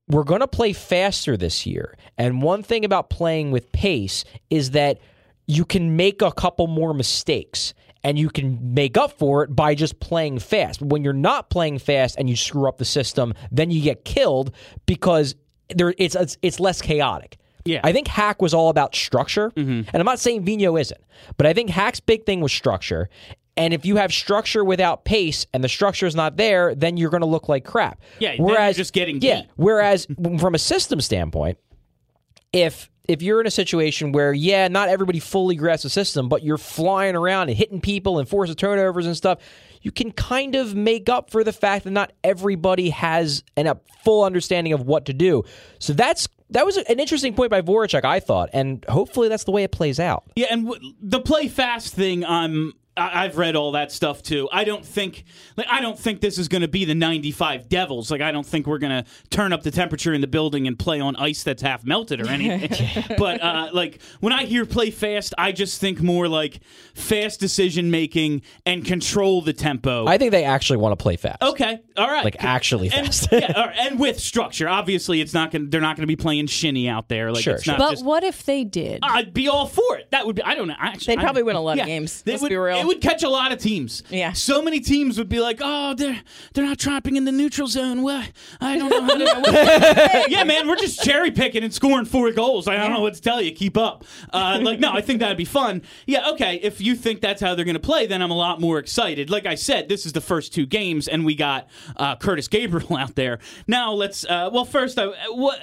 [0.09, 1.97] we're going to play faster this year.
[2.19, 4.99] And one thing about playing with pace is that
[5.47, 9.75] you can make a couple more mistakes and you can make up for it by
[9.75, 10.83] just playing fast.
[10.83, 14.55] When you're not playing fast and you screw up the system, then you get killed
[14.85, 15.35] because
[15.75, 17.39] there it's it's, it's less chaotic.
[17.65, 17.81] Yeah.
[17.83, 19.51] I think Hack was all about structure.
[19.51, 19.89] Mm-hmm.
[19.91, 21.01] And I'm not saying Vino isn't,
[21.39, 23.09] but I think Hack's big thing was structure.
[23.57, 27.11] And if you have structure without pace and the structure is not there, then you're
[27.11, 28.01] going to look like crap.
[28.19, 29.43] Yeah, Whereas just getting yeah.
[29.43, 29.51] beat.
[29.57, 30.07] Whereas
[30.39, 31.59] from a system standpoint,
[32.53, 36.43] if if you're in a situation where yeah, not everybody fully grasps the system, but
[36.43, 39.39] you're flying around and hitting people and forcing turnovers and stuff,
[39.83, 43.79] you can kind of make up for the fact that not everybody has an, a
[44.03, 45.45] full understanding of what to do.
[45.79, 49.51] So that's that was an interesting point by Voracek, I thought, and hopefully that's the
[49.51, 50.25] way it plays out.
[50.37, 52.73] Yeah, and w- the play fast thing, I'm.
[52.97, 54.49] I- I've read all that stuff too.
[54.53, 55.25] I don't think,
[55.57, 58.11] like, I don't think this is going to be the '95 Devils.
[58.11, 60.79] Like, I don't think we're going to turn up the temperature in the building and
[60.79, 63.05] play on ice that's half melted or anything.
[63.19, 66.61] but uh, like, when I hear play fast, I just think more like
[66.95, 70.07] fast decision making and control the tempo.
[70.07, 71.43] I think they actually want to play fast.
[71.43, 72.25] Okay, all right.
[72.25, 73.29] Like, actually and, fast.
[73.33, 74.69] yeah, all right, and with structure.
[74.69, 75.65] Obviously, it's not going.
[75.65, 77.33] to They're not going to be playing shinny out there.
[77.33, 77.73] Like, Sure, it's sure.
[77.73, 79.01] not But just, what if they did?
[79.03, 80.11] I'd be all for it.
[80.13, 80.43] That would be.
[80.43, 80.75] I don't know.
[80.79, 82.23] Actually, They'd probably I- win a lot of games.
[82.23, 82.84] They Let's would, be real.
[82.85, 84.03] It would catch a lot of teams.
[84.11, 84.33] Yeah.
[84.33, 86.21] So many teams would be like, "Oh, they're
[86.53, 88.03] they're not trapping in the neutral zone.
[88.03, 88.31] What?
[88.61, 92.69] I don't know." How to, yeah, man, we're just cherry picking and scoring four goals.
[92.69, 93.53] I don't know what to tell you.
[93.53, 94.05] Keep up.
[94.35, 95.81] Uh, like, no, I think that'd be fun.
[96.07, 96.57] Yeah, okay.
[96.63, 99.31] If you think that's how they're going to play, then I'm a lot more excited.
[99.31, 101.67] Like I said, this is the first two games, and we got
[101.97, 103.39] uh, Kurtis Gabriel out there.
[103.67, 104.27] Now let's.
[104.27, 105.59] Uh, well, first, I, what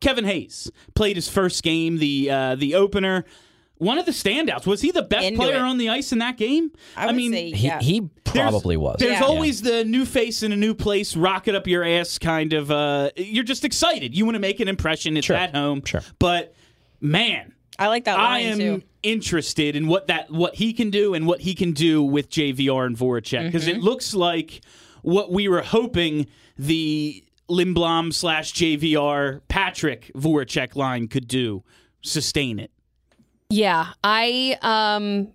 [0.00, 3.24] Kevin Hayes played his first game, the uh, the opener
[3.84, 4.66] one of the standouts.
[4.66, 5.60] Was he the best Into player it.
[5.62, 6.70] on the ice in that game?
[6.96, 7.80] I would mean, say He, yeah.
[7.80, 8.96] he there's- probably was.
[8.98, 9.24] There's Yeah.
[9.26, 12.70] always the new face in a new place, rocket up your ass kind of.
[12.70, 14.16] Uh, you're just excited.
[14.16, 15.16] You want to make an impression.
[15.16, 15.36] It's Sure.
[15.36, 15.82] at home.
[15.84, 16.00] Sure.
[16.18, 16.54] But
[17.00, 18.82] man, I like that I am too.
[19.02, 22.86] interested in what that what he can do and what he can do with JVR
[22.86, 23.78] and Voracek because Mm-hmm.
[23.78, 24.60] it looks like
[25.02, 26.26] what we were hoping
[26.58, 31.62] the Lindblom slash JVR Patrick Voracek line could do.
[32.00, 32.70] Sustain it.
[33.50, 35.28] Yeah, I um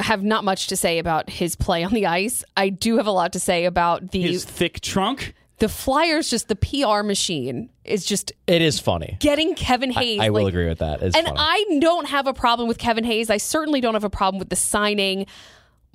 [0.00, 2.44] have not much to say about his play on the ice.
[2.56, 5.34] I do have a lot to say about the His thick trunk.
[5.58, 6.30] the Flyers.
[6.30, 9.16] Just the PR machine is just it is funny.
[9.20, 10.20] getting Kevin Hayes.
[10.20, 11.02] I will like- agree with that.
[11.02, 11.38] It's And funny.
[11.40, 13.28] I don't have a problem with Kevin Hayes.
[13.30, 15.26] I certainly don't have a problem with the signing.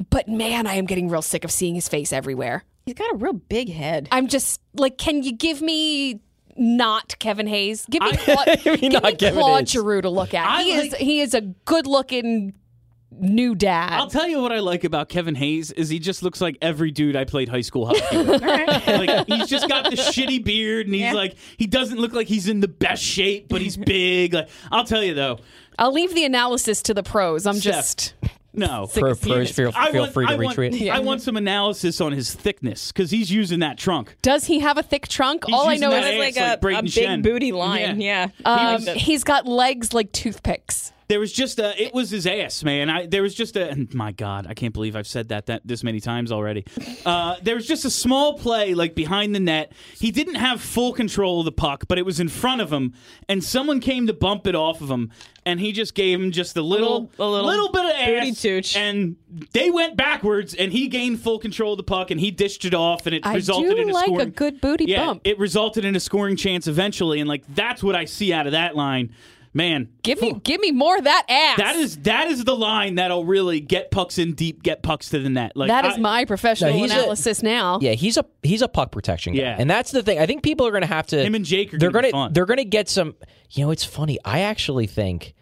[0.10, 2.64] But man, I am getting real sick of seeing his face everywhere.
[2.86, 4.10] He's got a real big head.
[4.12, 6.20] I'm just like, can you give me
[6.58, 7.86] not Kevin Hayes?
[7.90, 9.72] Give me I- Claude, Give me give me Claude Hayes.
[9.72, 10.48] Giroux to look at.
[10.48, 12.54] I he is he is a good looking
[13.12, 13.94] new dad.
[13.94, 16.90] I'll tell you what I like about Kevin Hayes is he just looks like every
[16.90, 18.42] dude I played high school hockey with.
[18.88, 21.14] like he's just got the shitty beard and he's Yeah.
[21.14, 24.34] like he doesn't look like he's in the best shape, but he's big.
[24.34, 25.40] Like I'll tell you though,
[25.78, 27.46] I'll leave the analysis to the pros.
[27.46, 27.74] I'm Steph.
[27.76, 28.14] just
[28.54, 28.88] no.
[28.94, 30.90] Pro, pros feel, I feel want, free to I want, retweet.
[30.90, 34.16] I want some analysis on his thickness because he's using that trunk.
[34.22, 35.44] does he have a thick trunk?
[35.46, 37.22] He's All I know is ass like, like a, Braden a big Shen.
[37.22, 38.00] booty line.
[38.00, 38.30] Yeah.
[38.46, 38.50] Yeah.
[38.76, 40.93] um, he's got legs like toothpicks.
[41.08, 41.82] There was just a.
[41.82, 42.90] It was his ass, man.
[42.90, 43.70] I there was just a.
[43.70, 46.66] and My God, I can't believe I've said that that this many times already.
[47.06, 49.74] Uh, there was just a small play like behind the net.
[50.00, 52.94] He didn't have full control of the puck, but it was in front of him,
[53.28, 55.12] and someone came to bump it off of him,
[55.46, 58.76] and he just gave him just a little, A little little bit of ass, tooch.
[58.78, 59.16] and
[59.52, 62.74] they went backwards, and he gained full control of the puck, and he dished it
[62.74, 65.22] off, and it I resulted do in a like a good booty yeah, bump.
[65.24, 68.54] it resulted in a scoring chance eventually, and like that's what I see out of
[68.54, 69.14] that line.
[69.56, 71.58] Man, Give me give me more of that ass.
[71.58, 75.20] that is that is the line that'll really get pucks in deep, get pucks to
[75.20, 75.52] the net.
[75.56, 77.78] Like that is I- my professional No, he's a- analysis now.
[77.80, 79.56] Yeah, he's a he's a puck protection guy, Yeah.
[79.60, 80.18] and that's the thing.
[80.18, 81.24] I think people are going to have to.
[81.24, 82.34] Him and Jake are they're gonna be gonna fun.
[82.34, 83.14] they're going to get some.
[83.52, 84.18] You know, it's funny.
[84.26, 85.36] I actually think,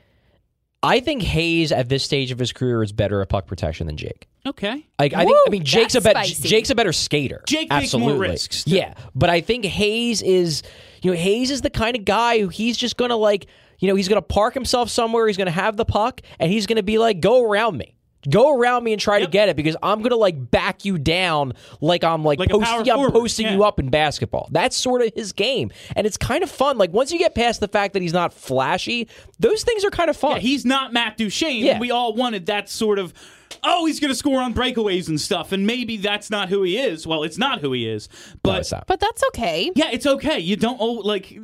[0.84, 3.96] I think Hayes at this stage of his career is better at puck protection than
[3.96, 4.28] Jake.
[4.46, 4.86] okay.
[5.00, 6.50] Like I think, Woo, I mean, Jake's a better spicy.
[6.50, 7.44] Jake's a better skater.
[7.48, 8.28] Jake takes more Absolutely.
[8.28, 8.72] risks, too.
[8.72, 10.64] Yeah, but I think Hayes is,
[11.02, 13.46] you know, Hayes is the kind of guy who he's just gonna like,
[13.82, 15.28] you know, he's gonna park himself somewhere.
[15.28, 17.96] He's gonna have the puck, and he's gonna be like, "Go around me."
[18.30, 21.54] Go around me and try to get it because I'm gonna like back you down
[21.80, 23.56] like I'm like, Like posting, I'm forward, posting yeah.
[23.56, 24.48] you up in basketball.
[24.52, 26.78] That's sort of his game, and it's kind of fun.
[26.78, 29.08] Like once you get past the fact that he's not flashy,
[29.40, 30.34] those things are kind of fun.
[30.34, 31.66] Yeah, he's not Matt Duchene.
[31.66, 31.80] Yeah.
[31.80, 33.12] We all wanted that sort of.
[33.64, 36.78] Oh, he's going to score on breakaways and stuff, and maybe that's not who he
[36.78, 37.06] is.
[37.06, 38.10] Well, it's not who he is,
[38.42, 38.88] but No, it's not.
[38.88, 39.72] But that's okay.
[39.76, 40.40] yeah, it's okay.
[40.40, 41.38] You don't oh, like.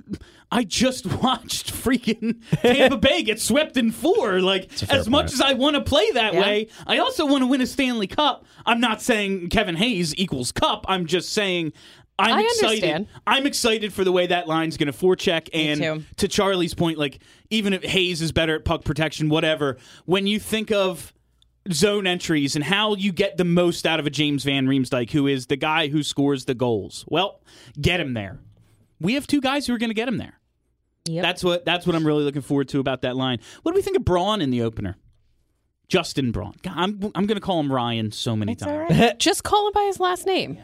[0.49, 4.39] I just watched freaking Tampa Bay get swept in four.
[4.39, 5.33] Like fair as much point.
[5.33, 6.41] as I want to play that Yeah.
[6.41, 8.45] way, I also want to win a Stanley Cup.
[8.65, 10.85] I'm not saying Kevin Hayes equals cup.
[10.87, 11.73] I'm just saying
[12.17, 12.65] I'm I excited.
[12.65, 13.07] understand.
[13.27, 15.49] I'm excited for the way that line's going to forecheck.
[15.53, 16.03] And too.
[16.15, 19.77] to Charlie's point, like even if Hayes is better at puck protection, whatever.
[20.05, 21.13] When you think of
[21.73, 25.27] zone entries and how you get the most out of a James Van Riemsdyk, who
[25.27, 27.05] is the guy who scores the goals.
[27.07, 27.41] Well,
[27.79, 28.39] get him there.
[28.99, 30.39] We have two guys who are going to get him there.
[31.05, 31.21] Yep.
[31.23, 33.39] That's what that's what I'm really looking forward to about that line.
[33.63, 34.97] What do we think of Braun in the opener?
[35.87, 36.53] Justin Braun.
[36.63, 38.89] God, I'm I'm going to call him Ryan so many It's times.
[38.99, 39.17] right.
[39.19, 40.57] Just call him by his last name.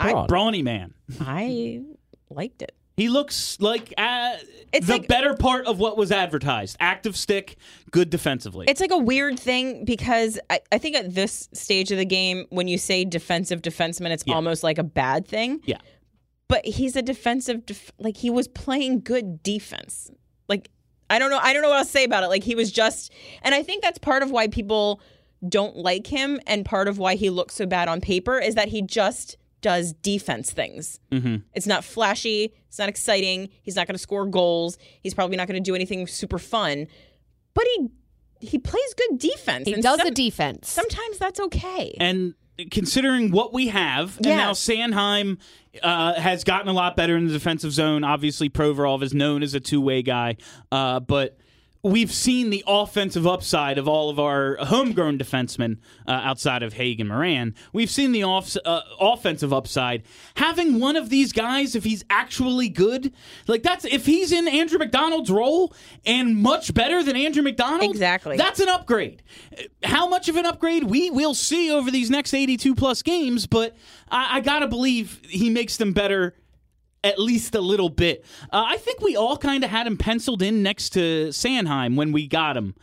[0.00, 0.26] Braun.
[0.28, 0.94] Brawny man.
[1.20, 1.82] I
[2.30, 2.72] liked it.
[2.96, 4.36] He looks like uh,
[4.72, 6.76] It's the like- better part of what was advertised.
[6.80, 7.56] Active stick,
[7.90, 8.66] good defensively.
[8.68, 12.44] It's like a weird thing because I, I think at this stage of the game,
[12.50, 14.34] when you say defensive defenseman, it's Yeah.
[14.34, 15.60] almost like a bad thing.
[15.64, 15.78] yeah.
[16.48, 20.10] But he's a defensive, def- like he was playing good defense.
[20.48, 20.68] Like
[21.08, 22.28] I don't know, I don't know what else to say about it.
[22.28, 23.10] Like he was just,
[23.42, 25.00] and I think that's part of why people
[25.48, 28.68] don't like him, and part of why he looks so bad on paper is that
[28.68, 31.00] he just does defense things.
[31.10, 31.36] Mm-hmm.
[31.54, 32.52] It's not flashy.
[32.68, 33.48] It's not exciting.
[33.62, 34.76] He's not going to score goals.
[35.02, 36.86] He's probably not going to do anything super fun.
[37.54, 37.88] But he
[38.40, 39.66] he plays good defense.
[39.68, 40.68] He and does some- the defense.
[40.68, 41.94] Sometimes that's okay.
[41.98, 42.34] And
[42.70, 44.66] considering what we have, and now Yes.
[44.66, 45.38] Sanheim
[45.82, 48.04] uh, has gotten a lot better in the defensive zone.
[48.04, 50.36] Obviously, Provorov is known as a two way guy,
[50.70, 51.38] uh, but
[51.84, 57.00] we've seen the offensive upside of all of our homegrown defensemen uh, outside of Hagg
[57.00, 57.54] and Morin.
[57.72, 60.04] We've seen the off- uh, offensive upside.
[60.36, 63.12] Having one of these guys, if he's actually good,
[63.48, 65.74] like that's if he's in Andrew MacDonald's role
[66.06, 68.36] and much better than Andrew MacDonald, Exactly.
[68.36, 69.22] That's an upgrade.
[69.82, 73.76] How much of an upgrade we will see over these next 82 plus games, but
[74.08, 76.34] I, I gotta believe he makes them better
[77.04, 78.24] at least a little bit.
[78.52, 82.12] Uh, I think we all kind of had him penciled in next to Sanheim when
[82.12, 82.74] we got him.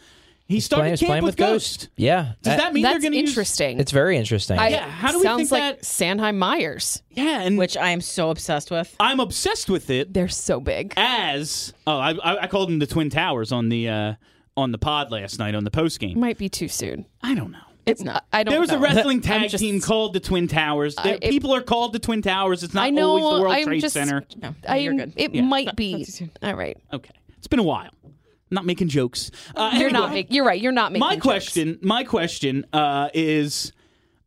[0.45, 1.89] He started playing, he's camp playing with Ghost.
[1.95, 3.29] Yeah, Does that mean they're That's going to use?
[3.29, 3.79] interesting.
[3.79, 4.57] it's very interesting.
[4.57, 7.03] I- Yeah, how do we sounds think like that- Sanheim Myers.
[7.11, 8.95] Yeah, and which I am so obsessed with.
[8.99, 10.93] I'm obsessed with it They're so big.
[10.97, 14.13] as oh, I, I, I called them the Twin Towers on the uh,
[14.57, 16.19] on the pod last night on the post game.
[16.19, 17.05] Might be too soon.
[17.21, 17.59] I don't know.
[17.89, 18.25] It's not.
[18.31, 18.51] I don't.
[18.51, 18.51] Know.
[18.53, 18.77] There was know.
[18.77, 20.95] a wrestling tag just- team called the Twin Towers.
[20.97, 22.63] I- it- people are called the Twin Towers.
[22.63, 24.23] It's not I know, always the World I'm Trade just- Center.
[24.41, 25.13] No, I, you're good.
[25.15, 25.41] It Yeah.
[25.41, 25.91] might be.
[25.93, 26.31] not too soon.
[26.43, 26.77] All right.
[26.93, 27.89] Okay, it's been a while.
[28.03, 29.29] I'm not making jokes.
[29.55, 30.11] Uh, You're anyway, not.
[30.11, 30.59] Make, you're right.
[30.59, 31.01] You're not making.
[31.07, 31.23] my jokes.
[31.23, 33.73] question my question uh, is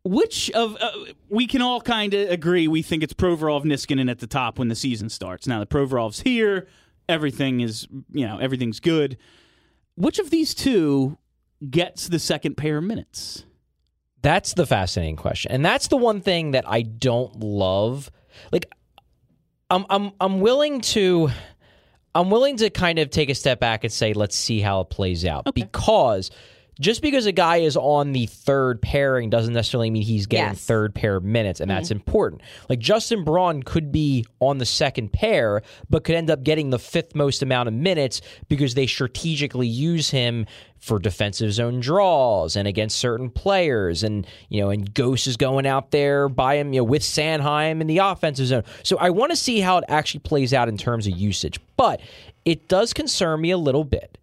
[0.04, 0.90] which of uh,
[1.28, 4.68] we can all kind of agree we think it's Provorov Niskanen at the top when
[4.68, 5.46] the season starts.
[5.48, 6.68] Now that Provorov's here,
[7.08, 9.16] everything is you know everything's good.
[9.96, 11.18] Which of these two
[11.68, 13.44] gets the second pair of minutes?
[14.22, 15.52] That's the fascinating question.
[15.52, 18.10] And that's the one thing that I don't love.
[18.52, 18.72] Like
[19.68, 21.30] I'm I'm I'm willing to
[22.14, 24.90] I'm willing to kind of take a step back and say let's see how it
[24.90, 26.30] plays out because
[26.82, 30.64] just because a guy is on the third pairing doesn't necessarily mean he's getting Yes.
[30.64, 31.98] third pair minutes, and that's mm-hmm.
[31.98, 32.42] important.
[32.68, 36.80] Like Justin Braun could be on the second pair, but could end up getting the
[36.80, 40.46] fifth most amount of minutes because they strategically use him
[40.78, 45.66] for defensive zone draws and against certain players, and you know, and Ghost is going
[45.66, 48.64] out there by him, you know, with Sanheim in the offensive zone.
[48.82, 52.00] So I want to see how it actually plays out in terms of usage, but
[52.44, 54.18] it does concern me a little bit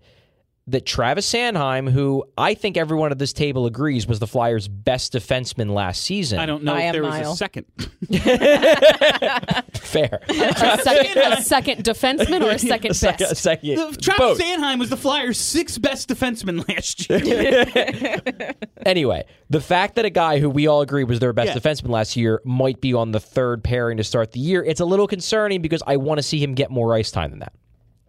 [0.72, 5.14] that Travis Sanheim, who I think everyone at this table agrees was the Flyers' best
[5.14, 6.40] defenseman last season.
[6.40, 7.34] I don't know I if am there was Niall.
[7.34, 7.66] a second.
[9.74, 10.20] fair.
[10.30, 13.42] A second, a second defenseman or a second A second, a best.
[13.44, 14.40] second- Travis both.
[14.40, 18.44] Sanheim was the Flyers' sixth best defenseman last year.
[18.86, 21.60] Anyway, the fact that a guy who we all agree was their best Yeah.
[21.60, 24.86] defenseman last year might be on the third pairing to start the year, it's a
[24.86, 27.54] little concerning because I want to see him get more ice time than that.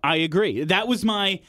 [0.03, 0.65] I agree.
[0.65, 1.41] That was my.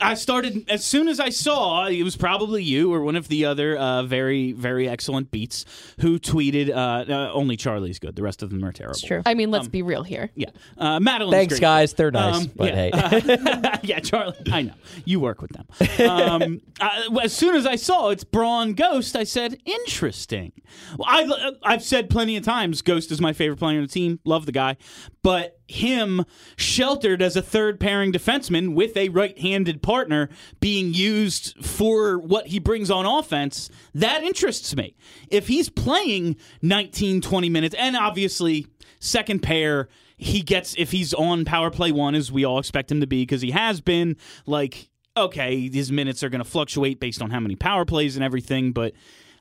[0.00, 3.44] I started as soon as I saw it was probably you or one of the
[3.44, 5.64] other uh, very very excellent beats
[6.00, 8.16] who tweeted uh, uh, only Charlie's good.
[8.16, 8.92] The rest of them are terrible.
[8.92, 9.22] It's true.
[9.26, 10.30] I mean, let's be real here.
[10.34, 11.60] Yeah, uh, Madeline's Thanks, great.
[11.60, 11.94] guys.
[11.94, 13.08] They're nice, Um, but yeah.
[13.20, 13.78] hey.
[13.82, 14.36] yeah, Charlie.
[14.50, 16.08] I know you work with them.
[16.08, 20.52] Um, uh, as soon as I saw it's Braun Ghost, I said, "Interesting."
[20.96, 24.20] Well, I, I've said plenty of times, Ghost is my favorite player on the team.
[24.24, 24.76] Love the guy,
[25.22, 26.24] but him
[26.56, 30.28] sheltered as a third pairing defenseman with a right-handed partner
[30.60, 34.94] being used for what he brings on offense that interests me.
[35.32, 38.68] If he's playing 19 20 minutes and obviously
[39.00, 43.00] second pair he gets if he's on power play one as we all expect him
[43.00, 47.20] to be because he has been like okay his minutes are going to fluctuate based
[47.20, 48.92] on how many power plays and everything but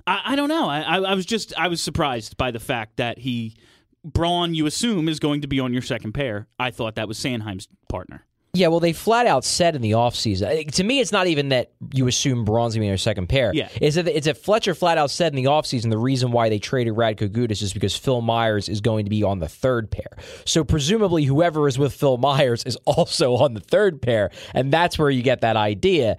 [0.08, 0.68] i, I don't know.
[0.68, 3.56] I, I, I was just i was surprised by the fact that he
[4.04, 6.48] braun you assume is going to be on your second pair.
[6.58, 10.68] I thought that was Sanheim's partner Yeah, well, they flat out said in the offseason.
[10.68, 13.28] uh, To me, it's not even that you assume Braun's going to be your second
[13.30, 13.52] pair.
[13.54, 13.70] Yeah.
[13.80, 16.58] It's that, it's that Fletcher flat out said in the offseason the reason why they
[16.58, 20.18] traded Radko Gudas is because Phil Myers is going to be on the third pair.
[20.46, 24.32] So presumably, whoever is with Phil Myers is also on the third pair.
[24.56, 26.18] And that's where you get that idea.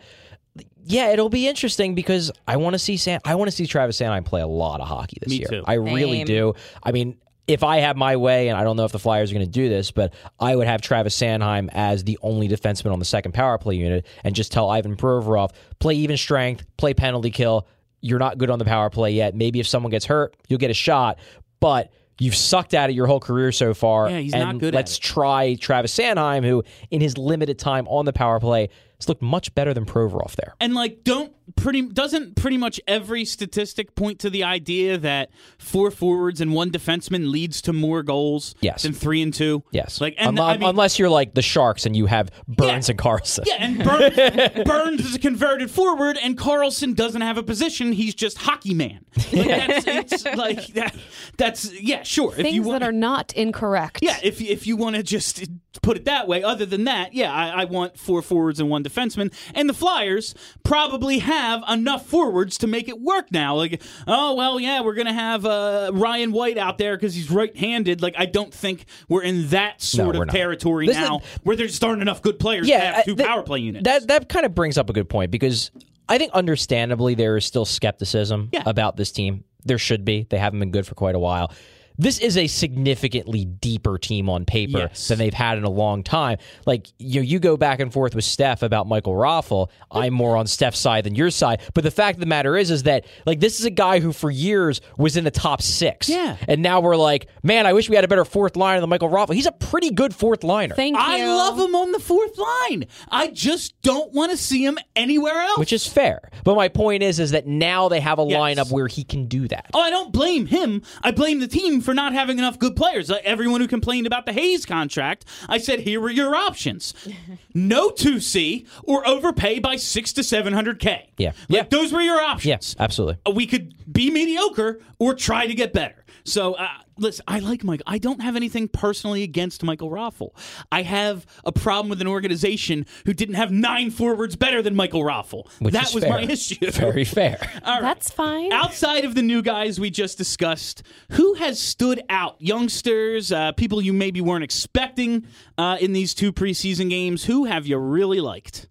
[0.84, 4.00] Yeah, it'll be interesting because I want to see San- I want to see Travis
[4.00, 5.48] Sanheim play a lot of hockey this Me year.
[5.48, 5.62] too.
[5.66, 6.26] I really Same.
[6.26, 6.54] do.
[6.82, 7.18] I mean,
[7.50, 9.50] if I had my way, and I don't know if the Flyers are going to
[9.50, 13.32] do this, but I would have Travis Sanheim as the only defenseman on the second
[13.32, 17.66] power play unit and just tell Ivan Provorov, play even strength, play penalty kill.
[18.00, 19.34] You're not good on the power play yet.
[19.34, 21.18] Maybe if someone gets hurt, you'll get a shot,
[21.58, 24.08] but you've sucked at it your whole career so far.
[24.08, 25.00] Yeah, he's and not good Let's it.
[25.02, 29.54] try Travis Sanheim, who in his limited time on the power play has looked much
[29.54, 30.54] better than Provorov there.
[30.60, 35.90] and like don't pretty doesn't pretty much every statistic point to the idea that four
[35.90, 38.82] forwards and one defenseman leads to more goals Yes.
[38.82, 40.00] than three and two Yes.
[40.00, 42.92] like and Unlo- I mean, unless you're like the Sharks and you have Burns Yeah.
[42.92, 43.44] and Karlsson.
[43.46, 47.92] Yeah, and Burns, Burns is a converted forward, and Karlsson doesn't have a position.
[47.92, 49.04] He's just hockey man.
[49.32, 50.94] Like, that's, it's like that.
[51.36, 52.32] That's yeah, sure.
[52.32, 54.00] if you Things want, that are not incorrect.
[54.02, 55.44] yeah, if if you want to just
[55.82, 56.42] put it that way.
[56.42, 59.32] Other than that, yeah, I, I want four forwards and one defenseman.
[59.54, 60.34] And the Flyers
[60.64, 63.56] probably have enough forwards to make it work now.
[63.56, 68.02] Like, oh well, yeah, we're gonna have uh, Ryan White out there because he's right-handed.
[68.02, 71.56] Like, I don't think we're in that sort we're of territory This is- now where
[71.56, 73.84] there just aren't enough good players to have two uh, th- power play units.
[73.84, 75.70] That that kind of brings up a good point because
[76.08, 78.62] I think understandably there is still skepticism Yeah.
[78.66, 79.44] about this team.
[79.64, 80.26] There should be.
[80.28, 81.52] They haven't been good for quite a while.
[82.00, 85.08] This is a significantly deeper team on paper Yes.
[85.08, 86.38] than they've had in a long time.
[86.64, 89.68] Like you, you go back and forth with Steph about Michael Raffl.
[89.90, 91.60] I'm more on Steph's side than your side.
[91.74, 94.12] But the fact of the matter is, is that like this is a guy who
[94.14, 96.08] for years was in the top six.
[96.08, 96.36] Yeah.
[96.48, 99.10] and now we're like, man, I wish we had a better fourth liner than Michael
[99.10, 99.34] Raffl.
[99.34, 100.74] He's a pretty good fourth liner.
[100.74, 101.02] Thank you.
[101.02, 102.86] I love him on the fourth line.
[103.10, 105.58] I just don't want to see him anywhere else.
[105.58, 106.30] which is fair.
[106.44, 108.38] But my point is, is that now they have a Yes.
[108.40, 109.66] lineup where he can do that.
[109.74, 110.82] Oh, I don't blame him.
[111.02, 113.10] I blame the team for not having enough good players.
[113.10, 116.94] Like everyone who complained about the Hayes contract, I said, here were your options:
[117.54, 121.10] no two C or overpay by six to seven hundred k.
[121.18, 121.28] Yeah.
[121.28, 121.62] like, Yeah.
[121.70, 122.46] those were your options.
[122.46, 123.18] Yes, absolutely.
[123.34, 126.04] we could be mediocre or try to get better.
[126.24, 126.68] So, uh,
[127.00, 127.82] listen, I like Mike.
[127.86, 130.30] I don't have anything personally against Michael Raffl.
[130.70, 135.02] I have a problem with an organization who didn't have nine forwards better than Michael
[135.02, 135.48] Raffl.
[135.58, 136.12] Which that is was fair.
[136.12, 136.70] my issue.
[136.70, 137.38] Very fair.
[137.64, 137.82] All right.
[137.82, 138.52] That's fine.
[138.52, 140.82] Outside of the new guys we just discussed,
[141.12, 142.36] who has stood out?
[142.38, 145.26] Youngsters, uh, people you maybe weren't expecting
[145.58, 147.24] uh, in these two preseason games.
[147.24, 148.68] Who have you really liked?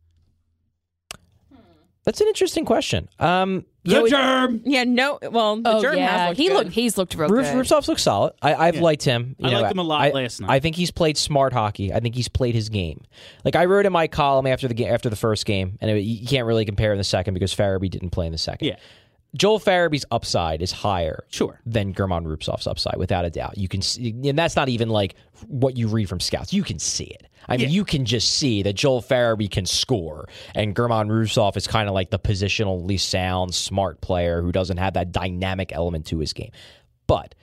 [2.05, 3.07] That's an interesting question.
[3.19, 4.61] Um, you know, The it- germ.
[4.65, 5.19] Yeah, no.
[5.21, 6.53] Well, the oh Jordan yeah, has looked he good.
[6.53, 6.71] looked.
[6.71, 7.55] He's looked real Roof, good.
[7.65, 8.33] Rubtsov's looks solid.
[8.41, 8.81] I, I've Yeah.
[8.81, 9.35] liked him.
[9.39, 10.49] You I know, liked him a lot I, last night.
[10.49, 11.93] I think he's played smart hockey.
[11.93, 13.01] I think he's played his game.
[13.43, 15.99] Like I wrote in my column after the game, after the first game, and it,
[16.01, 18.67] you can't really compare in the second because Farabee didn't play in the second.
[18.67, 18.75] Yeah.
[19.35, 21.59] Joel Farabee's upside is higher, Sure.
[21.65, 23.57] than German Rubtsov's upside, without a doubt.
[23.57, 25.15] You can, see, and that's not even like
[25.47, 26.51] what you read from scouts.
[26.51, 27.27] You can see it.
[27.47, 27.73] I mean, Yeah.
[27.73, 31.93] you can just see that Joel Farabee can score, and German Rubtsov is kind of
[31.93, 36.51] like the positionally sound, smart player who doesn't have that dynamic element to his game.
[37.05, 37.35] But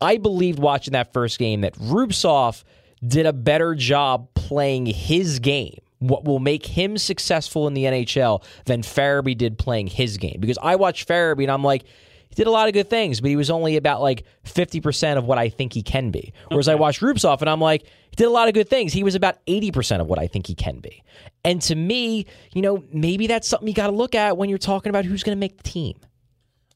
[0.00, 2.64] I believed watching that first game that Rupsov
[3.06, 5.78] did a better job playing his game.
[6.00, 10.36] What will make him successful in the NHL than Farabee did playing his game?
[10.38, 11.84] Because I watched Farabee and I'm like,
[12.28, 15.24] he did a lot of good things, but he was only about like 50% of
[15.24, 16.32] what I think he can be.
[16.48, 18.92] Whereas I watched Rubtsov and I'm like, he did a lot of good things.
[18.92, 21.02] He was about 80% of what I think he can be.
[21.44, 24.58] And to me, you know, maybe that's something you got to look at when you're
[24.58, 25.98] talking about who's going to make the team.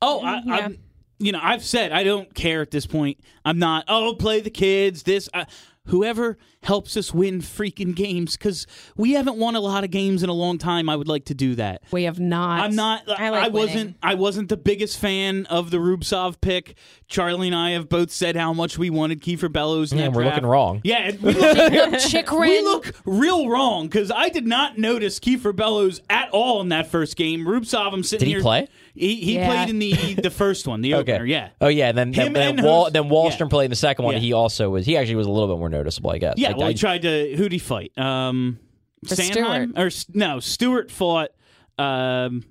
[0.01, 0.79] Oh, I, I'm,
[1.19, 3.21] you know, I've said I don't care at this point.
[3.45, 3.85] I'm not.
[3.87, 5.05] Oh, play the kids.
[5.05, 5.45] This, uh,
[5.87, 10.29] whoever helps us win freaking games because we haven't won a lot of games in
[10.29, 10.89] a long time.
[10.89, 11.83] I would like to do that.
[11.91, 12.61] we have not.
[12.61, 13.03] I'm not.
[13.09, 13.97] I, I wasn't.
[14.03, 16.77] I wasn't the biggest fan of the Rubtsov pick.
[17.09, 19.93] Charlie and I have both said how much we wanted Kiefer Bellows.
[19.93, 20.37] In Yeah, we're draft.
[20.37, 20.81] looking wrong.
[20.83, 21.57] Yeah, we look,
[22.01, 22.41] Chikrin.
[22.41, 26.87] we look real wrong because I did not notice Kiefer Bellows at all in that
[26.87, 27.45] first game.
[27.45, 28.41] Rubtsov, I'm sitting Did he here.
[28.43, 28.69] play?
[28.95, 29.47] He, he Yeah.
[29.65, 31.25] played in the the first one, the opener.
[31.27, 31.51] Yeah.
[31.61, 33.47] Oh yeah, then Him then, then, Wal, Hos- then Wahlstrom yeah.
[33.49, 34.15] played in the second one.
[34.15, 34.21] Yeah.
[34.21, 34.87] He also was.
[34.87, 36.35] He actually was a little bit more noticeable, I guess.
[36.37, 37.37] Yeah, Like, well, I- he tried to.
[37.37, 37.97] Who'd he fight?
[37.99, 38.59] Um,
[39.07, 39.77] For Sanheim?
[39.79, 41.31] Or no, Stewart fought.
[41.79, 42.45] Um,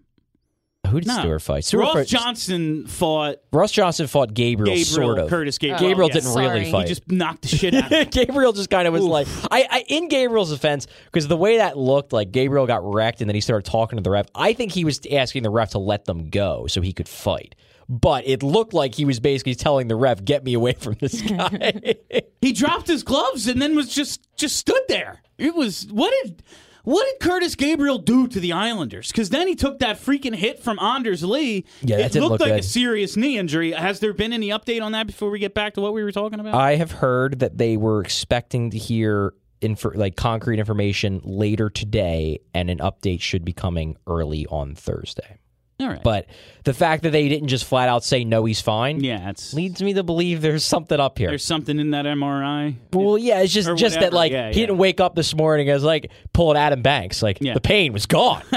[0.87, 1.19] who did no.
[1.19, 1.63] Stewart fight?
[1.63, 4.85] Stewart Ross fought- Johnson fought Ross Johnson fought Gabriel, Gabriel
[5.15, 5.29] sort of.
[5.29, 5.79] Kurtis Gabriel.
[5.79, 6.23] Gabriel Yes.
[6.25, 6.87] didn't really fight.
[6.87, 8.07] He just knocked the shit out of him.
[8.11, 11.77] Gabriel just kind of was like, I, I in Gabriel's defense, because the way that
[11.77, 14.25] looked, like Gabriel got wrecked and then he started talking to the ref.
[14.35, 17.55] I think he was asking the ref to let them go so he could fight.
[17.91, 21.21] But it looked like he was basically telling the ref, "Get me away from this
[21.21, 21.95] guy."
[22.41, 25.21] He dropped his gloves and then was just just stood there.
[25.37, 26.41] It was what did
[26.83, 29.09] what did Kurtis Gabriel do to the Islanders?
[29.09, 31.65] Because then he took that freaking hit from Anders Lee.
[31.81, 33.73] Yeah, that it looked look like a serious knee injury.
[33.73, 36.11] Has there been any update on that before we get back to what we were
[36.11, 36.55] talking about?
[36.55, 42.39] I have heard that they were expecting to hear infor- like concrete information later today,
[42.53, 45.37] and an update should be coming early on Thursday.
[45.81, 46.27] All right, But
[46.63, 49.81] the fact that they didn't just flat out say no, he's fine, yeah, it's leads
[49.81, 51.29] me to believe there's something up here.
[51.29, 52.75] there's something in that MRI.
[52.93, 54.67] Well, yeah, it's just Or just that whatever, like yeah, he yeah.
[54.67, 57.53] didn't wake up this morning as like pulling Adam Banks, like Yeah.
[57.55, 58.43] the pain was gone.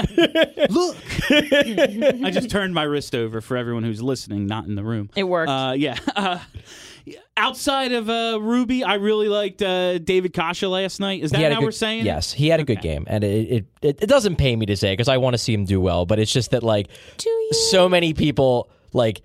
[0.69, 0.97] Look,
[1.31, 5.09] I just turned my wrist over for everyone who's listening, not in the room.
[5.15, 5.49] It worked.
[5.49, 5.97] Uh, yeah.
[6.15, 6.39] Uh,
[7.37, 11.23] outside of uh, Ruby, I really liked uh, David Kase last night.
[11.23, 12.05] Is that he how good, we're saying?
[12.05, 14.77] Yes, he had a good game, and it it, it it doesn't pay me to
[14.77, 16.87] say because I want to see him do well, but it's just that like
[17.51, 19.21] so many people like.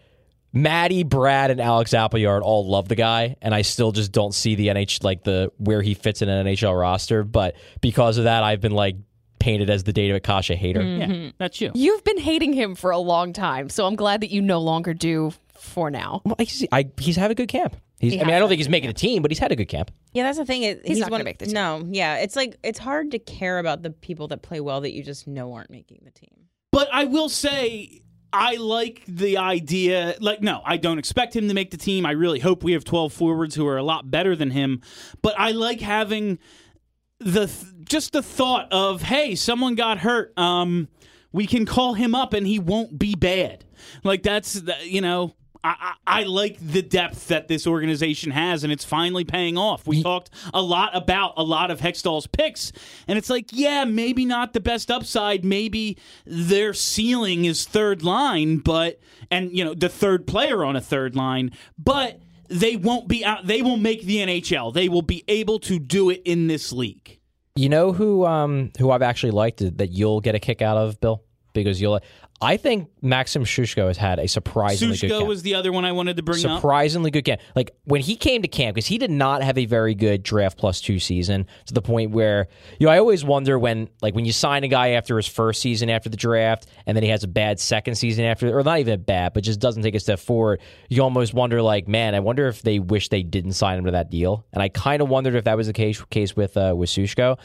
[0.53, 4.57] Maddie, Brad, and Alex Appleyard all love the guy, and I still just don't see
[4.57, 7.23] the NH like the where he fits in an NHL roster.
[7.23, 8.97] But because of that, I've been like
[9.39, 10.83] painted as the David Kase hater.
[10.83, 11.71] Yeah, that's you.
[11.73, 14.93] You've been hating him for a long time, so I'm glad that you no longer
[14.93, 16.21] do for now.
[16.25, 17.77] Well, he's, I, he's had a good camp.
[18.01, 19.69] He's, I mean, I don't think he's making a team, but he's had a good
[19.69, 19.91] camp.
[20.15, 20.63] Yeah, that's the thing.
[20.63, 21.55] It, he's, not gonna make the team.
[21.55, 24.93] No, yeah, it's like it's hard to care about the people that play well that
[24.93, 26.49] you just know aren't making the team.
[26.73, 28.01] But I will say,
[28.33, 30.17] I like the idea.
[30.19, 32.07] Like, no, I don't expect him to make the team.
[32.07, 34.81] I really hope we have 12 forwards who are a lot better than him.
[35.21, 36.39] But I like having
[37.19, 40.33] the th- just the thought of, hey, someone got hurt.
[40.39, 40.89] Um,
[41.33, 43.65] we can call him up and he won't be bad.
[44.05, 45.35] Like that's you know.
[45.63, 49.87] I, I, I like the depth that this organization has, and it's finally paying off.
[49.87, 52.73] We talked a lot about a lot of Hextall's picks,
[53.07, 55.45] and it's like, yeah, maybe not the best upside.
[55.45, 59.01] Maybe their ceiling is third line, but
[59.31, 63.47] and you know the third player on a third line, but they won't be out.
[63.47, 64.73] They will make the NHL.
[64.73, 67.19] They will be able to do it in this league.
[67.55, 71.01] You know who um who I've actually liked that you'll get a kick out of,
[71.01, 72.01] Bill, because you'll.
[72.43, 75.29] I think Maxim Sushko has had a surprisingly good Sushko camp.
[75.29, 76.57] was the other one I wanted to bring up.
[76.59, 77.43] surprisingly good camp.
[77.55, 80.57] Like when he came to camp, because he did not have a very good draft
[80.57, 84.25] plus two season to the point where you know I always wonder when like when
[84.25, 87.25] you sign a guy after his first season after the draft and then he has
[87.25, 90.19] a bad second season after or not even bad but just doesn't take a step
[90.19, 90.61] forward.
[90.89, 93.91] You almost wonder like man, I wonder if they wish they didn't sign him to
[93.91, 94.47] that deal.
[94.55, 97.39] And I kind of wondered if that was the case case with uh, with Sushko.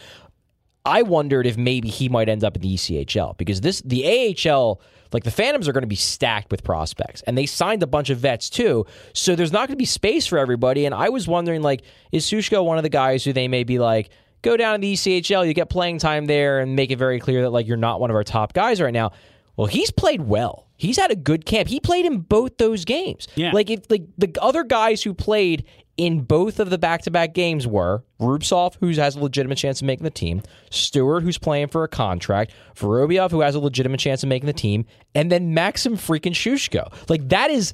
[0.86, 4.82] I wondered if maybe he might end up in the ECHL because this the AHL
[5.12, 8.10] like the Phantoms are going to be stacked with prospects and they signed a bunch
[8.10, 8.86] of vets too.
[9.14, 12.26] So there's not going to be space for everybody and I was wondering like is
[12.26, 14.10] Sushko one of the guys who they may be like
[14.42, 17.42] go down to the ECHL, you get playing time there and make it very clear
[17.42, 19.12] that like you're not one of our top guys right now.
[19.58, 20.68] Well, he's played well.
[20.78, 21.70] He's had a good camp.
[21.70, 23.28] He played in both those games.
[23.36, 23.52] Yeah.
[23.52, 25.66] Like if like the other guys who played
[25.98, 30.04] in both of the back-to-back games were Rubtsov, who has a legitimate chance of making
[30.04, 34.28] the team, Stewart, who's playing for a contract, Vorobyov, who has a legitimate chance of
[34.30, 36.92] making the team, and then Maxim freaking Sushko.
[37.10, 37.74] Like that is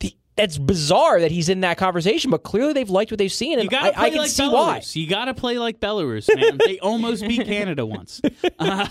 [0.00, 3.54] the that's bizarre that he's in that conversation, but clearly they've liked what they've seen,
[3.58, 4.52] and You gotta I, play I can like see Belarus.
[4.52, 4.82] why.
[4.92, 6.58] You gotta play like Belarus, man.
[6.66, 8.20] they almost beat Canada once.
[8.58, 8.86] Uh,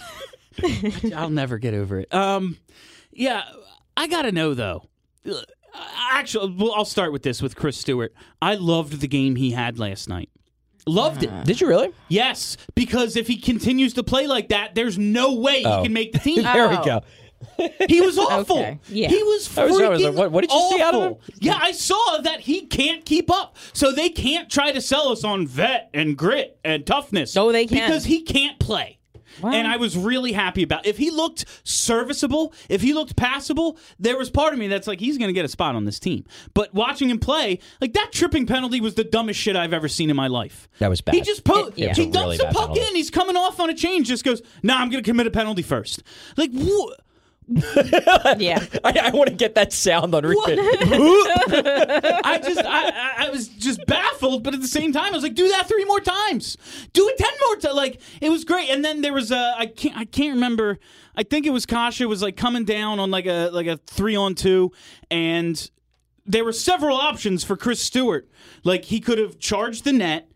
[1.15, 2.13] I'll never get over it.
[2.13, 2.57] Um,
[3.11, 3.43] yeah,
[3.95, 4.83] I gotta know though.
[5.73, 5.79] Uh,
[6.11, 8.13] Actually, well, I'll start with this with Chris Stewart.
[8.41, 10.29] I loved the game he had last night.
[10.87, 11.31] Loved it.
[11.45, 11.91] Did you really?
[12.09, 15.77] Yes, because if he continues to play like that, there's no way Oh.
[15.77, 16.43] he can make the team.
[16.43, 16.83] There we Oh.
[16.83, 17.01] go.
[17.87, 18.59] He was awful.
[18.59, 19.07] Okay, yeah.
[19.07, 20.77] He was I was- freaking I was like, what- what did you awful.
[20.77, 21.15] see out of him?
[21.39, 23.57] Yeah, I saw that he can't keep up.
[23.73, 27.35] So they can't try to sell us on vet and grit and toughness.
[27.35, 28.97] No, they can't Because he can't play.
[29.43, 34.17] And I was really happy about if he looked serviceable, if he looked passable, there
[34.17, 36.25] was part of me that's like he's going to get a spot on this team.
[36.53, 40.09] But watching him play, like that tripping penalty was the dumbest shit I've ever seen
[40.09, 40.67] in my life.
[40.79, 41.15] That was bad.
[41.15, 41.93] He just po- It- yeah.
[41.93, 42.81] he It was a dumps really the puck penalty.
[42.81, 42.95] in.
[42.95, 44.07] He's coming off on a change.
[44.07, 46.03] Just goes, nah, I'm going to commit a penalty first.
[46.37, 46.91] Like wh-
[47.51, 48.65] Yeah.
[48.83, 50.59] I, I want to get that sound on repeat.
[50.59, 55.23] I just I, I, I was just baffled, but at the same time, I was
[55.23, 56.57] like, do that three more times,
[56.93, 57.75] do it ten more times.
[57.75, 58.69] Like it was great.
[58.69, 60.79] And then there was a I can't I can't remember.
[61.15, 64.15] I think it was Kase was like coming down on like a like a three
[64.15, 64.71] on two,
[65.09, 65.69] and
[66.25, 68.29] there were several options for Chris Stewart.
[68.63, 70.30] Like he could have charged the net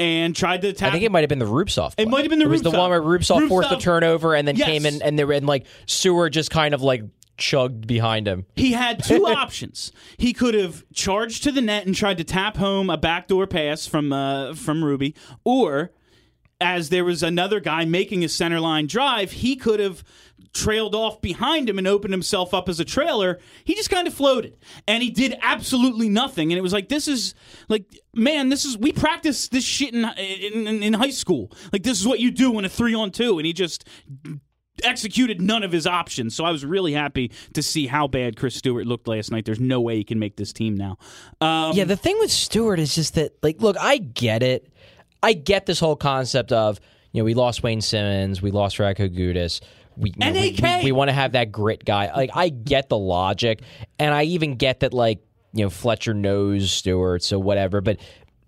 [0.00, 0.88] and tried to tap.
[0.88, 1.94] I think it might have been the Rubtsov.
[1.98, 4.48] It might have been the It was the one where Rubtsov forced the turnover and
[4.48, 4.66] then Yes.
[4.66, 7.02] came in and they were and like Sewer just kind of like
[7.36, 8.46] chugged behind him.
[8.56, 9.92] He had two options.
[10.18, 13.86] He could have charged to the net and tried to tap home a backdoor pass
[13.86, 15.92] from uh, from Ruby, or
[16.62, 20.04] as there was another guy making a center line drive, he could have
[20.52, 23.38] trailed off behind him and opened himself up as a trailer.
[23.64, 24.56] He just kind of floated,
[24.88, 26.52] and he did absolutely nothing.
[26.52, 27.34] And it was like this is
[27.68, 27.84] like
[28.14, 31.52] man, this is we practice this shit in in, in, in high school.
[31.72, 33.86] Like this is what you do in a three on two, and he just
[34.82, 36.34] executed none of his options.
[36.34, 39.44] So I was really happy to see how bad Chris Stewart looked last night.
[39.44, 40.96] There's no way he can make this team now.
[41.40, 44.72] Um, Yeah, the thing with Stewart is just that, like, look, I get it.
[45.22, 46.80] I get this whole concept of,
[47.12, 49.60] you know, we lost Wayne Simmonds, we lost Radko Gudas.
[49.96, 50.82] We, you know, we, NAK.
[50.84, 52.10] we, want to have that grit guy.
[52.14, 53.62] Like, I get the logic,
[53.98, 55.20] and I even get that, like,
[55.52, 57.80] you know, Fletcher knows Stewart, so whatever.
[57.80, 57.98] But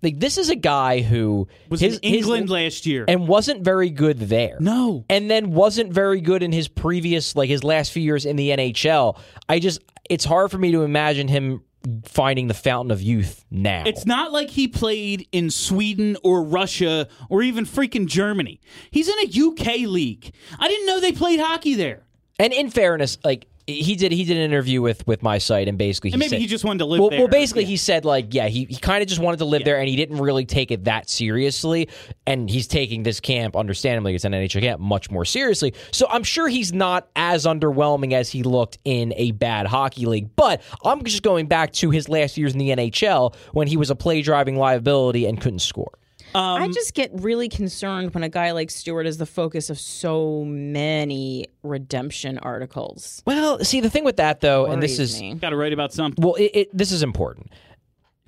[0.03, 3.05] like, this is a guy who was his, in England his, last year.
[3.07, 4.57] and wasn't very good there.
[4.59, 5.05] no.
[5.09, 8.49] and then wasn't very good in his previous like his last few years in the
[8.49, 9.17] NHL.
[9.47, 11.63] I just it's hard for me to imagine him
[12.05, 13.83] finding the fountain of youth now.
[13.85, 18.61] It's not like he played in Sweden or Russia or even freaking Germany.
[18.91, 20.33] He's in a UK league.
[20.59, 22.03] I didn't know they played hockey there.
[22.39, 25.77] and in fairness, like he did he did an interview with with my site and
[25.77, 27.19] basically he And maybe said, he just wanted to live well, there.
[27.19, 27.69] well, basically, Yeah.
[27.69, 29.95] he said like, yeah, he, he kind of just wanted to live there, and he
[29.95, 31.87] didn't really take it that seriously.
[32.27, 35.73] And he's taking this camp, understandably, it's an NHL camp, much more seriously.
[35.91, 40.35] So I'm sure he's not as underwhelming as he looked in a bad hockey league.
[40.35, 43.89] But I'm just going back to his last years in the NHL when he was
[43.89, 45.91] a play driving liability and couldn't score.
[46.35, 49.79] I um, just get really concerned when a guy like Stewart is the focus of
[49.79, 53.21] so many redemption articles.
[53.25, 55.35] Well, see, the thing with that though, and this Worries is me.
[55.35, 56.23] Got to write about something.
[56.23, 57.51] Well, it, it, this is important.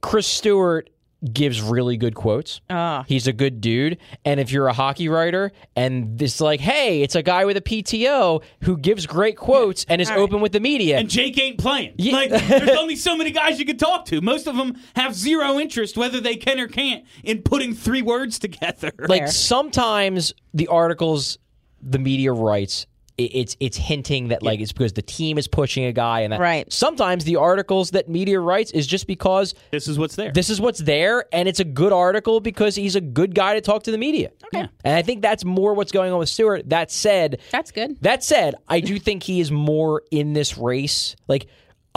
[0.02, 0.90] Chris Stewart
[1.34, 2.62] gives really good quotes.
[2.70, 3.04] Ah.
[3.08, 3.98] He's a good dude.
[4.24, 7.62] And if you're a hockey writer and this like, hey, it's a guy with a
[7.62, 10.98] PTO who gives great quotes and is open with the media.
[10.98, 11.94] And Jake ain't playing.
[11.98, 12.14] Yeah.
[12.14, 14.22] Like, there's only so many guys you can talk to.
[14.22, 18.38] Most of them have zero interest, whether they can or can't, in putting three words
[18.40, 18.92] together.
[19.08, 21.38] like sometimes the articles
[21.82, 22.88] the media writes
[23.18, 26.40] it's it's hinting that like it's because the team is pushing a guy and that
[26.42, 26.72] Right.
[26.72, 30.32] sometimes the articles that media writes is just because this is what's there.
[30.34, 33.62] this is what's there and it's a good article because he's a good guy to
[33.62, 34.68] talk to the media Okay.
[34.84, 37.98] and i think that's more what's going on with stewart that said That's good.
[38.02, 41.48] that said i do think he is more in this race like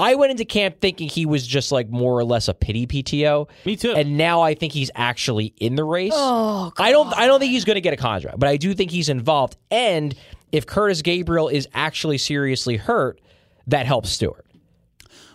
[0.01, 3.49] I went into camp thinking he was just like more or less a pity PTO.
[3.65, 3.95] Me too.
[3.95, 6.13] And now I think he's actually in the race.
[6.15, 7.13] Oh, I don't.
[7.19, 9.57] I don't think he's going to get a contract, but I do think he's involved.
[9.73, 10.15] And
[10.53, 13.21] if Kurtis Gabriel is actually seriously hurt,
[13.67, 14.47] that helps Stewart.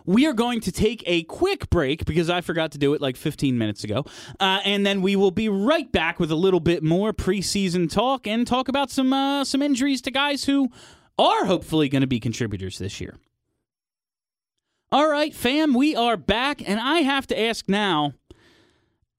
[0.05, 3.15] we are going to take a quick break because I forgot to do it like
[3.15, 4.05] 15 minutes ago.
[4.39, 8.27] Uh, and then we will be right back with a little bit more preseason talk
[8.27, 10.69] and talk about some uh, some injuries to guys who
[11.17, 13.15] are hopefully going to be contributors this year.
[14.91, 18.13] All right, fam, we are back, and I have to ask now.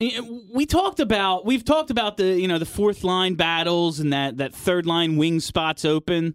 [0.00, 0.20] Eh,
[0.52, 4.36] We talked about we've talked about the you know the fourth line battles and that
[4.38, 6.34] that third line wing spots open.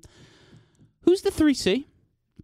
[1.02, 1.88] Who's the three C?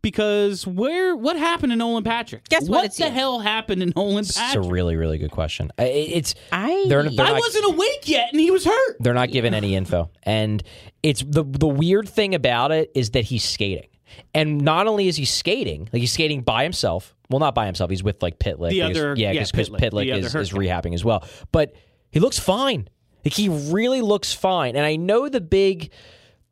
[0.02, 2.48] Because where what happened to Nolan Patrick?
[2.50, 2.86] Guess what?
[2.86, 3.12] It's the you.
[3.12, 5.72] hell happened to Nolan It's a really, really good question.
[5.80, 8.98] I- It's I they're, they're I not, wasn't awake yet, and he was hurt.
[9.00, 10.62] they're not giving any info, and
[11.02, 13.88] it's the the weird thing about it is that he's skating,
[14.34, 17.16] and not only is he skating, like he's skating by himself.
[17.30, 17.90] Well, not by himself.
[17.90, 18.70] He's with like Pitlick.
[18.70, 21.28] The other- yeah, yeah, because Pitlick, Pitlick, is, is rehabbing as well.
[21.52, 21.74] But
[22.12, 22.88] he looks fine.
[23.24, 24.76] Like he really looks fine.
[24.76, 25.92] And I know the big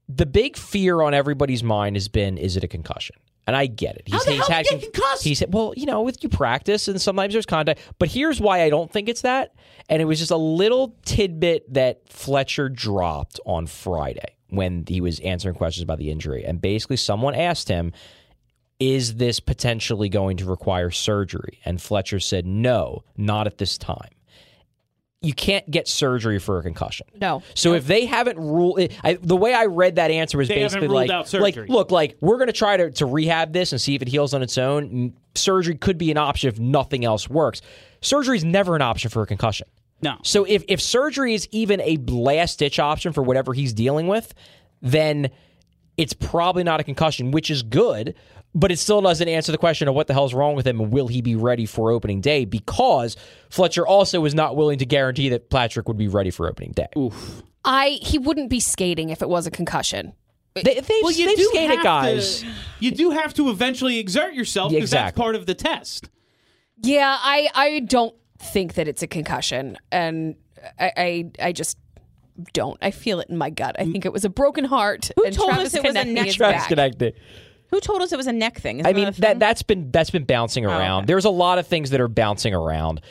[0.10, 3.16] the big fear on everybody's mind has been is it a concussion?
[3.46, 4.04] And I get it.
[4.06, 5.24] He's, How the he's hell had he get concussed?
[5.24, 8.64] He said, "Well, you know, with you practice and sometimes there's contact." But here's why
[8.64, 9.54] I don't think it's that.
[9.90, 15.20] And it was just a little tidbit that Fletcher dropped on Friday when he was
[15.22, 16.44] answering questions about the injury.
[16.46, 17.92] And basically, someone asked him,
[18.80, 24.10] "Is this potentially going to require surgery?" And Fletcher said, "No, not at this time."
[25.22, 27.08] You can't get surgery for a concussion.
[27.22, 27.44] No.
[27.56, 30.90] So if they haven't ruled, I, the way I read that answer was They basically
[30.90, 33.80] ruled like, out like, look, like we're going to try to to rehab this and
[33.80, 35.14] see if it heals on its own.
[35.34, 37.62] Surgery could be an option if nothing else works.
[38.02, 39.66] Surgery is never an option for a concussion.
[40.04, 40.18] No.
[40.24, 44.34] So if if surgery is even a last ditch option for whatever he's dealing with,
[44.82, 45.30] then
[45.98, 48.16] it's probably not a concussion, which is good,
[48.54, 50.92] but it still doesn't answer the question of what the hell's wrong with him and
[50.92, 53.16] will he be ready for opening day because
[53.50, 56.88] Fletcher also was not willing to guarantee that Patrick would be ready for opening day.
[57.64, 60.14] I he wouldn't be skating if it was a concussion.
[60.56, 62.42] They, they've, Well, you they've do skated have guys.
[62.42, 62.48] To,
[62.80, 66.10] you do have to eventually exert yourself Yeah, because that's part of the test.
[66.82, 68.14] Yeah, I I don't
[68.44, 70.36] think that it's a concussion, and
[70.80, 71.78] I I, I just
[72.54, 72.78] don't.
[72.82, 73.76] I feel it in my gut.
[73.80, 75.12] I think it was a broken heart.
[75.16, 77.14] Who and told Travis us it was a neck is Travis Konecny.
[77.70, 78.80] Who told us it was a neck thing?
[78.80, 81.00] Isn't I mean that, that that's been that's been bouncing oh, around.
[81.00, 81.08] okay.
[81.08, 83.02] There's a lot of things that are bouncing around.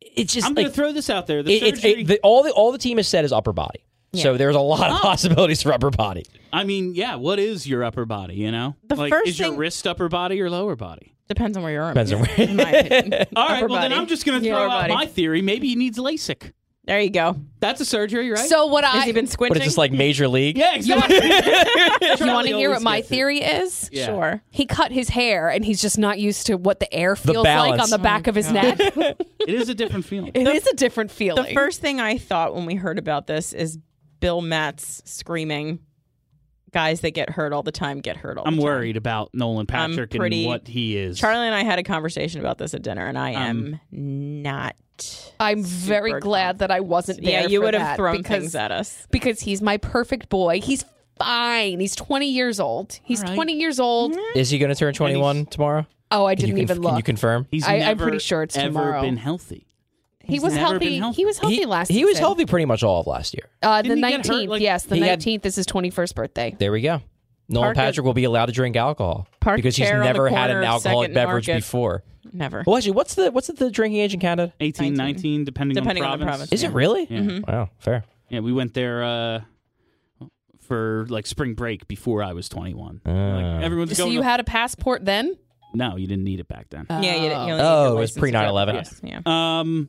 [0.00, 1.42] It's just I'm going to throw this out there.
[1.42, 3.52] The it, it's surgery, it, the, all the all the team has said is upper
[3.52, 3.84] body.
[4.14, 5.00] So there's a lot of oh.
[5.00, 6.26] possibilities for upper body.
[6.52, 8.76] I mean, yeah, what is your upper body, you know?
[8.86, 11.08] The like, first is your thing- wrist upper body or lower body?
[11.28, 11.88] depends on where you're.
[11.88, 13.26] Depends on where- in my opinion.
[13.36, 14.00] All right, Upper well, then body.
[14.02, 14.94] I'm just going to Yeah, throw upper out body.
[14.94, 15.40] my theory.
[15.40, 16.52] Maybe he needs LASIK.
[16.84, 17.36] There you go.
[17.60, 18.46] That's a surgery, right?
[18.46, 19.60] So what Has I he been squinting?
[19.60, 20.58] What is this like major league?
[20.58, 21.14] yeah, exactly.
[21.16, 23.38] you want to hear what my theory?
[23.40, 23.88] theory is?
[23.92, 24.06] Yeah.
[24.06, 24.42] Sure.
[24.50, 27.44] He cut his hair, and he's just not used to what the air feels like
[27.44, 27.82] balance.
[27.84, 28.76] on the oh back of his neck.
[28.78, 30.32] it It is a different feeling.
[30.34, 31.44] is a different feeling.
[31.46, 33.78] The first thing I thought when we heard about this is
[34.22, 35.80] Bill Matz screaming,
[36.72, 39.28] "Guys that get hurt all the time get hurt all I'm the time." worried about
[39.34, 41.18] Nolan Patrick pretty- and what he is.
[41.18, 44.76] Charlie and I had a conversation about this at dinner, and I Um, am not.
[45.40, 47.42] I'm very super glad that I wasn't there.
[47.42, 49.06] Yeah, you for would have that thrown because, things at us.
[49.10, 50.60] because he's my perfect boy.
[50.60, 50.84] He's
[51.18, 51.80] fine.
[51.80, 53.00] He's 20 years old.
[53.02, 53.34] He's All right.
[53.34, 54.16] 20 years old.
[54.34, 55.86] Is he going to turn 21 tomorrow?
[56.12, 56.90] Oh, I Can didn't you, even conf- look.
[56.92, 57.46] Can you confirm?
[57.50, 59.02] He's I- I'm never, pretty sure it's ever tomorrow.
[59.02, 59.66] been healthy.
[60.24, 60.88] He He's was never healthy.
[60.90, 61.16] been healthy.
[61.16, 61.88] He was healthy he, last.
[61.90, 62.22] he was season.
[62.24, 63.48] healthy pretty much all of last year.
[63.62, 64.48] Uh, the Didn't he get 19th.
[64.48, 66.54] like- yes, the He had- 19th is his 21st birthday.
[66.58, 67.00] There we go.
[67.48, 70.00] Nolan Park a- Patrick will be allowed to drink alcohol Park because he's chair on
[70.00, 71.60] the never had corner an of alcoholic Second beverage Market.
[71.62, 72.04] before.
[72.32, 72.62] Never.
[72.66, 74.52] Well, actually, what's the what's the drinking age in Canada?
[74.60, 76.48] 18, 19, depending, Depending on on the the province.
[76.50, 76.52] province.
[76.52, 77.06] Is it really?
[77.10, 77.40] Yeah.
[77.46, 78.04] Wow, fair.
[78.30, 79.40] Yeah, we went there uh,
[80.60, 83.00] for like spring break before I was 21.
[83.04, 83.10] Ah.
[83.10, 84.12] Like, everyone's So going.
[84.14, 85.36] you to- had a passport then?
[85.74, 86.86] no, you didn't need it back then.
[86.90, 89.00] Yeah, you, you only need Oh, it was license to pre- drive 9/11.
[89.00, 89.08] the.
[89.08, 89.20] Yeah.
[89.60, 89.88] Um,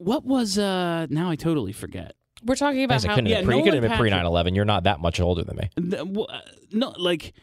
[0.00, 1.06] what was uh?
[1.10, 2.14] Now I totally forget.
[2.44, 3.14] We're talking about guess it how.
[3.16, 4.54] couldn't Yeah, have been pre, you could have Nolan been pre Patrick- 9/11.
[4.56, 5.68] You're not that much older than me.
[5.76, 6.40] Th- w- uh,
[6.72, 7.34] No, like,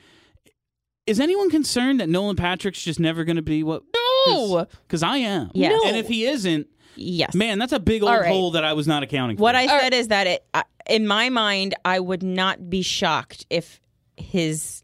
[1.05, 3.83] is anyone concerned that Nolan Patrick's just never going to be what?
[4.27, 4.65] No.
[4.87, 5.51] Because I am.
[5.53, 5.79] Yes.
[5.85, 6.67] And if he isn't,
[6.99, 7.35] Yes.
[7.35, 8.27] Man, that's a big old All right.
[8.27, 9.43] hole that I was not accounting for.
[9.43, 13.45] What I said is that it, I- in my mind, I would not be shocked
[13.51, 13.79] if
[14.15, 14.81] his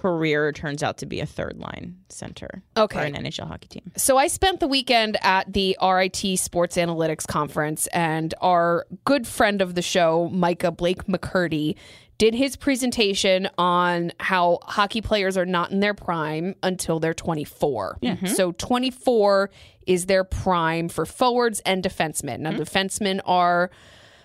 [0.00, 2.98] career turns out to be a third line center Okay.
[2.98, 3.92] for an NHL hockey team.
[3.96, 9.60] So I spent the weekend at the RIT Sports Analytics Conference, and our good friend
[9.60, 11.74] of the show, Micah Blake McCurdy,
[12.18, 17.98] did his presentation on how hockey players are not in their prime until they're 24.
[18.02, 18.26] Mm-hmm.
[18.26, 19.50] So 24
[19.86, 22.40] is their prime for forwards and defensemen.
[22.40, 22.62] Now, mm-hmm.
[22.62, 23.70] defensemen are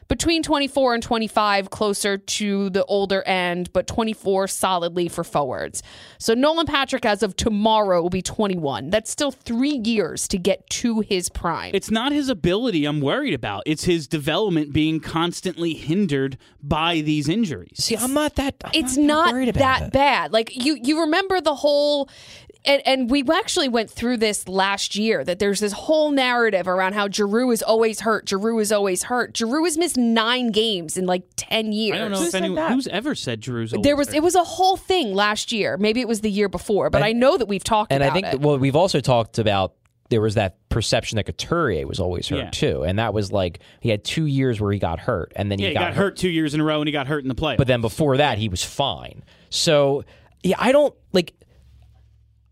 [0.08, 5.84] between 24 and 25, closer to the older end, but 24 solidly for forwards.
[6.18, 8.90] So Nolan Patrick, as of tomorrow, will be 21.
[8.90, 11.72] That's still three years to get to his prime.
[11.74, 13.64] It's not his ability I'm worried about.
[13.66, 17.84] It's his development being constantly hindered by these injuries.
[17.84, 18.56] See, I'm not that.
[18.64, 19.94] I'm it's that not worried about that it.
[19.94, 20.34] bad.
[20.34, 22.10] Like you, you remember the whole.
[22.66, 26.94] And, and we actually went through this last year that there's this whole narrative around
[26.94, 28.30] how Giroux is always hurt.
[28.30, 29.36] Giroux is always hurt.
[29.36, 31.96] Giroux has missed nine games in like ten years.
[31.96, 32.72] I don't know Who if anyone that?
[32.72, 33.74] who's ever said Drew's.
[33.82, 35.76] There was it was a whole thing last year.
[35.78, 38.14] Maybe it was the year before, but I know that we've talked And about I
[38.22, 38.40] think, it.
[38.40, 39.74] well, we've also talked about
[40.10, 42.50] there was that perception that Couturier was always hurt Yeah.
[42.52, 45.60] too, and that was like he had two years where he got hurt, and then
[45.60, 47.28] yeah, he he got, hurt two years in a row, and he got hurt in
[47.30, 47.58] the playoffs.
[47.58, 49.24] But then before that, he was fine.
[49.50, 50.06] So
[50.44, 51.34] yeah, I don't like.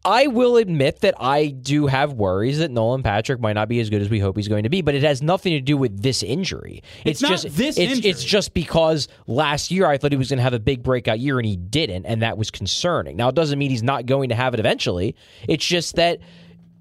[0.03, 3.89] I will admit that I do have worries that Nolan Patrick might not be as
[3.89, 6.01] good as we hope he's going to be, but it has nothing to do with
[6.01, 6.81] this injury.
[7.05, 8.09] It's not just this it's, injury.
[8.09, 11.19] it's just because last year I thought he was going to have a big breakout
[11.19, 13.15] year and he didn't, and that was concerning.
[13.15, 15.15] Now it doesn't mean he's not going to have it eventually.
[15.47, 16.19] It's just that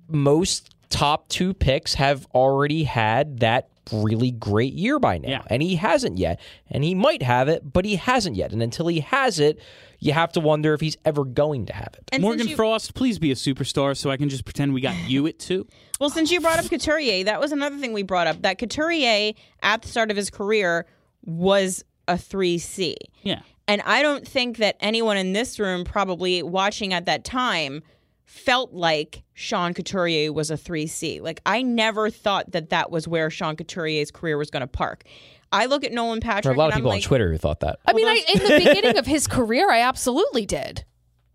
[0.08, 5.28] most top two picks have already had that really great year by now.
[5.28, 5.42] Yeah.
[5.48, 6.40] And he hasn't yet.
[6.68, 8.52] And he might have it, but he hasn't yet.
[8.52, 9.60] And until he has it,
[9.98, 12.08] you have to wonder if he's ever going to have it.
[12.12, 14.96] And Morgan you, Frost, please be a superstar, so I can just pretend we got
[15.08, 15.66] you it too.
[15.98, 18.42] Well, since you brought up Couturier, that was another thing we brought up.
[18.42, 19.32] That Couturier,
[19.62, 20.86] at the start of his career,
[21.24, 22.94] was a 3C.
[23.22, 23.40] Yeah.
[23.68, 27.82] And I don't think that anyone in this room, probably watching at that time,
[28.30, 31.20] felt like Sean Couturier was a 3C.
[31.20, 35.02] Like, I never thought that that was where Sean Couturier's career was going to park.
[35.50, 36.44] I look at Nolan Patrick.
[36.44, 37.80] There are a lot of and I'm people on Twitter who thought that.
[37.86, 40.84] I mean, I, in the beginning of his career, I absolutely did.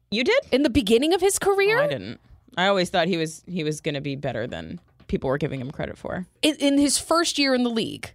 [0.09, 0.41] You did?
[0.53, 2.21] In the beginning of his career, I didn't.
[2.55, 5.59] I always thought he was he was going to be better than people were giving
[5.59, 6.25] him credit for.
[6.41, 8.13] in, in his first year in the league.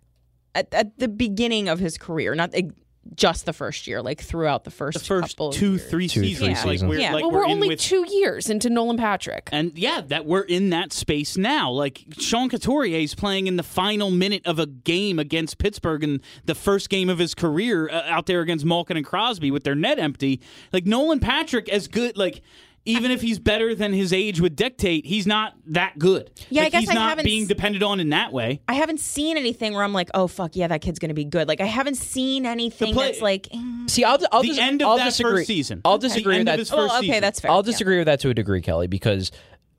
[0.55, 2.75] At, at the beginning of his career, not ex-
[3.17, 5.91] just the first year, like throughout the first, The first couple of two, years.
[5.91, 7.15] three Two, three seasons, like we're Yeah.
[7.15, 9.49] like well, we're, we're, only with two years into Nolan Patrick.
[9.53, 11.71] And yeah, that we're in that space now.
[11.71, 16.21] Like Sean Couturier is playing in the final minute of a game against Pittsburgh in
[16.45, 19.75] the first game of his career uh, out there against Malkin and Crosby with their
[19.75, 20.41] net empty.
[20.73, 22.43] Like Nolan Patrick, as good like.
[22.87, 26.31] Even if he's better than his age would dictate, he's not that good.
[26.49, 28.63] Yeah, I guess he's I not haven't being depended on in that way.
[28.67, 31.47] I haven't seen anything where I'm like, oh fuck yeah, that kid's gonna be good.
[31.47, 33.49] Like I haven't seen anything play- that's like.
[33.55, 33.59] eh.
[33.87, 35.33] See, I'll, I'll The dis- end of I'll that disagree.
[35.41, 35.83] first season.
[35.85, 36.59] I'll The disagree with that.
[36.59, 37.21] his Oh, okay, season.
[37.21, 37.51] that's fair.
[37.51, 37.63] I'll Yeah.
[37.63, 39.31] disagree with that to a degree, Kelly, because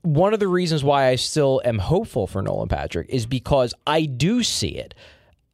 [0.02, 4.02] one of the reasons why I still am hopeful for Nolan Patrick is because I
[4.04, 4.94] do see it.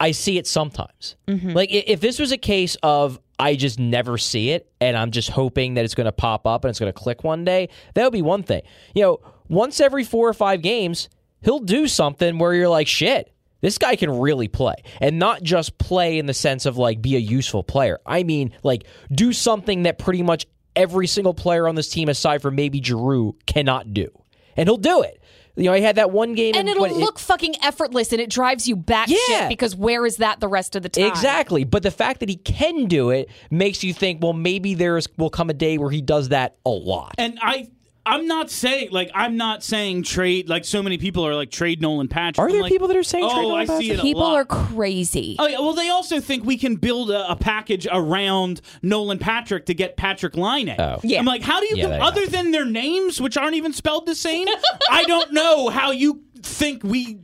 [0.00, 1.16] I see it sometimes.
[1.26, 5.30] Like if this was a case of I just never see it and I'm just
[5.30, 8.04] hoping that it's going to pop up and it's going to click one day, that
[8.04, 8.62] would be one thing.
[8.94, 11.08] You know, once every four or five games,
[11.42, 14.74] he'll do something where you're like, shit, this guy can really play.
[15.00, 17.98] And not just play in the sense of like be a useful player.
[18.04, 22.42] I mean, like do something that pretty much every single player on this team, aside
[22.42, 24.08] from maybe Giroux, cannot do.
[24.56, 25.22] And he'll do it.
[25.58, 28.12] You know, he had that one game and in- it'll what, it- look fucking effortless
[28.12, 29.16] and it drives you back Yeah.
[29.26, 31.06] shit because where is that the rest of the time?
[31.06, 31.64] Exactly.
[31.64, 35.30] But the fact that he can do it makes you think, well, maybe there's will
[35.30, 37.14] come a day where he does that a lot.
[37.18, 37.68] And I
[38.08, 41.80] I'm not saying like I'm not saying trade like so many people are like trade
[41.80, 42.38] Nolan Patrick.
[42.38, 43.90] Are I'm there like, people that are saying oh, trade Nolan I see Patrick?
[43.90, 44.34] it a People lot.
[44.36, 45.36] are crazy.
[45.38, 49.66] Oh, yeah, well, they also think we can build a, a package around Nolan Patrick
[49.66, 50.74] to get Patrik Laine.
[50.78, 51.00] Oh.
[51.04, 51.18] Yeah.
[51.20, 52.32] I'm like, how do you, Yeah, com- other have.
[52.32, 54.48] than their names, which aren't even spelled the same,
[54.90, 57.20] I don't know how you think we.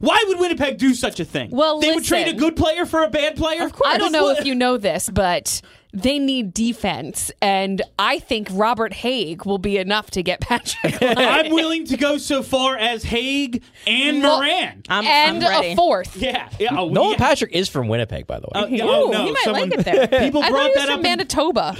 [0.00, 1.50] Why would Winnipeg do such a thing?
[1.50, 3.62] Well, they would trade a good player for a bad player.
[3.64, 3.92] Of course.
[3.92, 5.62] I don't know if you know this, but
[5.96, 11.00] they need defense, and I think Robert Hagg will be enough to get Patrick.
[11.00, 11.16] Laine.
[11.18, 14.82] I'm willing to go so far as Haig and Well, Morin.
[14.88, 15.68] I'm, and I'm ready.
[15.72, 16.16] a fourth.
[16.16, 16.76] yeah, yeah.
[16.78, 17.16] Oh, Nolan yeah.
[17.16, 18.60] Patrick is from Winnipeg, by the way.
[18.60, 20.06] Uh, yeah, oh, Ooh, no, he might someone- like it there.
[20.20, 20.98] People I brought thought he was that from up.
[20.98, 21.76] in- Manitoba.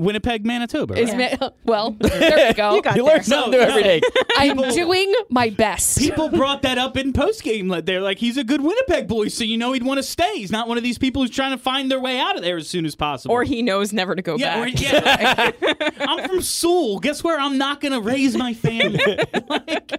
[0.00, 0.98] Winnipeg, Manitoba.
[0.98, 1.38] Is right?
[1.40, 2.80] ma- well, there we go.
[2.94, 4.08] You learn something new No, every no.
[4.36, 5.98] I'm doing my best.
[5.98, 7.68] People brought that up in post game.
[7.84, 10.32] They're like, he's a good Winnipeg boy, so you know he'd want to stay.
[10.36, 12.56] He's not one of these people who's trying to find their way out of there
[12.56, 13.32] as soon as possible.
[13.34, 14.80] Or he knows never to go yeah, or- back.
[15.60, 15.90] yeah.
[16.00, 16.98] I'm from Seoul.
[16.98, 18.98] Guess where I'm not going to raise my family?
[19.48, 19.92] like,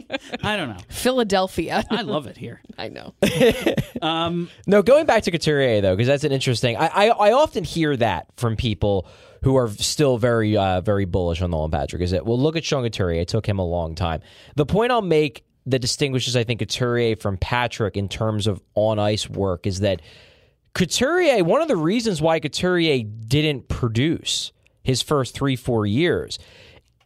[0.44, 0.78] I don't know.
[0.90, 1.84] Philadelphia.
[1.90, 2.62] I love it here.
[2.78, 3.14] I know.
[4.02, 6.76] Um, no, going back to Couturier though, because that's an interesting.
[6.78, 9.08] I, I I often hear that from people
[9.44, 12.02] who are still very uh, very bullish on Nolan Patrick.
[12.02, 13.22] Is that well, look at Sean Couturier.
[13.22, 14.22] It took him a long time.
[14.56, 19.00] The point I'll make that distinguishes, I think, Couturier from Patrick in terms of on
[19.00, 20.02] ice work is that
[20.74, 21.44] Couturier.
[21.44, 24.52] One of the reasons why Couturier didn't produce
[24.84, 26.40] his first three four years.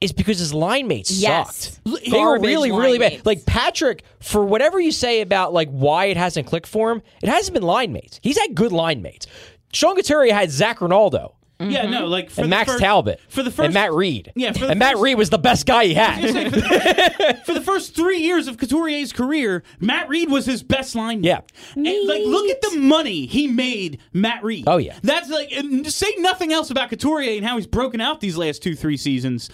[0.02, 1.80] Is because his line mates Yes.
[1.86, 2.12] sucked.
[2.12, 3.14] They were really, really bad.
[3.14, 3.26] mates.
[3.26, 7.30] Like Patrick, for whatever you say about like why it hasn't clicked for him, it
[7.30, 8.20] hasn't been line mates.
[8.22, 9.26] He's had good line mates.
[9.72, 11.92] Sean Couturier had Zac Rinaldo Yeah, mm-hmm.
[11.92, 14.34] no, like for and the Max first, Talbot for the first and Matt Read.
[14.36, 16.20] Yeah, for the and Matt Read was the best guy he had.
[16.22, 20.96] for, the, for the first three years of Couturier's career, Matt Read was his best
[20.96, 21.24] line.
[21.24, 21.42] Yeah.
[21.76, 24.66] And, like, look at the money he made Matt Read.
[24.68, 25.00] Oh, yeah.
[25.02, 28.62] That's like, and say nothing else about Couturier and how he's broken out these last
[28.62, 29.50] two, three seasons.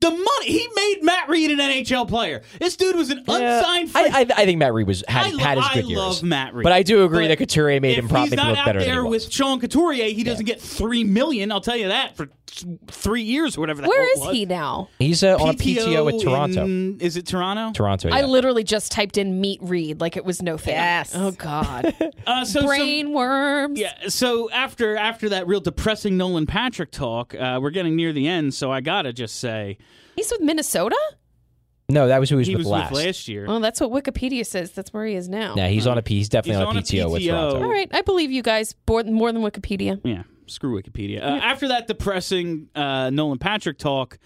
[0.00, 2.42] The money he made Matt Read an NHL player.
[2.60, 4.02] This dude was an unsigned free.
[4.02, 5.98] I, I, I think Matt Read was had, I lo- had his I good years.
[5.98, 8.48] love Matt Read, but I do agree that Couturier made if him probably he's not
[8.50, 9.24] look out better than there he was.
[9.24, 11.50] with Sean Couturier, he doesn't get three million.
[11.50, 12.28] I'll tell you that for
[12.88, 13.82] three years or whatever.
[13.82, 14.34] The Where hell it is was.
[14.34, 14.88] he now?
[14.98, 16.64] He's uh, on a PTO with Toronto.
[16.64, 17.72] in- is it Toronto?
[17.72, 18.08] Toronto.
[18.10, 20.74] I literally just typed in meat read like it was no thing.
[20.74, 21.12] Yes.
[21.14, 21.94] Oh God.
[22.26, 23.78] Uh, so, so- Brain worms.
[23.78, 28.26] Yeah, so after after that real depressing Nolan Patrick talk, uh, we're getting near the
[28.26, 29.78] end, so I gotta just say
[30.16, 30.96] He's with Minnesota?
[31.88, 32.90] no, that was who he was he with was last.
[32.92, 33.46] with last year.
[33.46, 34.72] Well, that's what Wikipedia says.
[34.72, 35.54] That's where he is now.
[35.56, 36.16] Yeah, he's on a P.
[36.16, 37.28] He's definitely He's on, on a a PTO, with PTO.
[37.28, 37.62] Toronto.
[37.62, 37.88] All right.
[37.94, 40.00] I believe you guys more, more than Wikipedia.
[40.02, 41.22] Yeah, screw Wikipedia.
[41.22, 44.18] Uh, after that depressing uh, Nolan Patrick talk,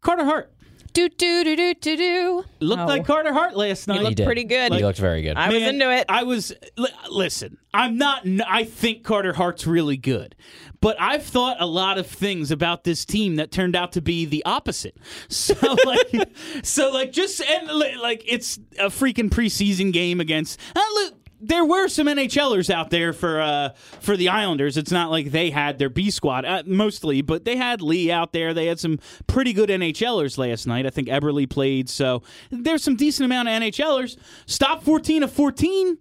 [0.00, 0.52] Carter Hart
[0.92, 2.44] Do do do do do do.
[2.60, 2.86] looked Oh.
[2.86, 3.98] like Carter Hart last night.
[3.98, 4.26] He looked did.
[4.26, 4.72] pretty good.
[4.72, 5.36] He looked very good.
[5.36, 6.06] I was Man, into it.
[6.08, 6.52] I was.
[6.76, 8.24] Li- listen, I'm not.
[8.26, 10.34] n- I think Carter Hart's really good,
[10.80, 14.24] but I've thought a lot of things about this team that turned out to be
[14.24, 14.96] the opposite.
[15.28, 16.30] So like,
[16.62, 20.58] so like, just and li- like, it's a freaking preseason game against.
[20.74, 23.70] Uh, look, there were some NHLers out there for uh,
[24.00, 24.76] for the Islanders.
[24.76, 28.32] It's not like they had their B squad uh, mostly, but they had Lee out
[28.32, 28.52] there.
[28.54, 30.86] They had some pretty good NHLers last night.
[30.86, 34.16] I think Eberle played, so there's some decent amount of NHLers.
[34.46, 35.98] Stop 14 of 14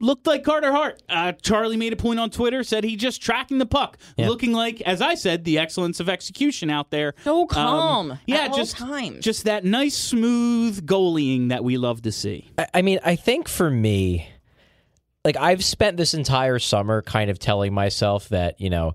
[0.00, 1.02] looked like Carter Hart.
[1.08, 4.28] Uh, Charlie made a point on Twitter, said he just tracking the puck, Yeah.
[4.28, 7.14] looking like, as I said, the excellence of execution out there.
[7.22, 9.24] So calm Um, yeah, at all just times.
[9.24, 12.50] just that nice, smooth goalying that we love to see.
[12.58, 14.26] I- I mean, I think for me,
[15.24, 18.94] like I've spent this entire summer kind of telling myself that you know,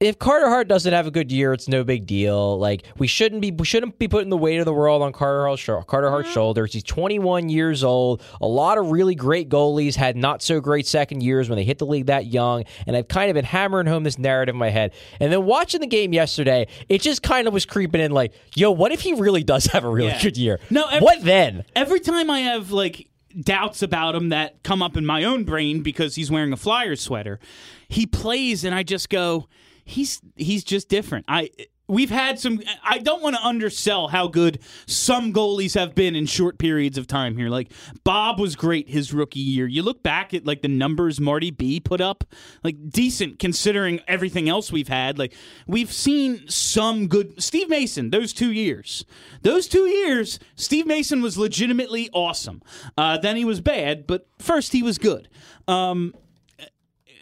[0.00, 2.58] if Carter Hart doesn't have a good year, it's no big deal.
[2.58, 5.46] Like we shouldn't be we shouldn't be putting the weight of the world on Carter
[5.46, 6.34] Hart's, Carter Hart's mm-hmm.
[6.34, 6.72] shoulders.
[6.72, 8.22] He's 21 years old.
[8.40, 11.78] A lot of really great goalies had not so great second years when they hit
[11.78, 14.70] the league that young, and I've kind of been hammering home this narrative in my
[14.70, 14.92] head.
[15.20, 18.70] And then watching the game yesterday, it just kind of was creeping in like, yo,
[18.70, 20.22] what if he really does have a really Yeah.
[20.22, 20.60] good year?
[20.70, 21.64] No, every- what then?
[21.74, 23.08] Every time I have like
[23.40, 27.00] doubts about him that come up in my own brain because he's wearing a Flyers
[27.00, 27.40] sweater,
[27.88, 29.48] he plays and I just go,
[29.84, 31.24] he's he's just different.
[31.28, 31.50] I
[31.86, 36.26] we've had some I don't want to undersell how good some goalies have been in
[36.26, 37.48] short periods of time here.
[37.48, 37.72] Like
[38.04, 39.66] Bob was great his rookie year.
[39.66, 42.24] You look back at like the numbers Marty B put up,
[42.62, 45.18] like decent considering everything else we've had.
[45.18, 45.34] Like
[45.66, 49.04] we've seen some good Steve Mason those 2 years.
[49.42, 52.62] Those 2 years Steve Mason was legitimately awesome.
[52.96, 55.28] Uh, then he was bad, but first he was good.
[55.68, 56.14] Um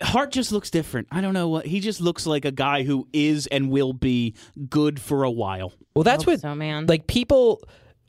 [0.02, 1.08] Hart just looks different.
[1.10, 4.34] I don't know what he just looks like a guy who is and will be
[4.68, 5.72] good for a while.
[5.94, 6.86] Well, that's what so, man.
[6.86, 7.62] like people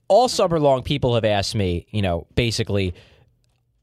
[0.08, 0.84] all summer long.
[0.84, 2.94] People have asked me, you know, basically,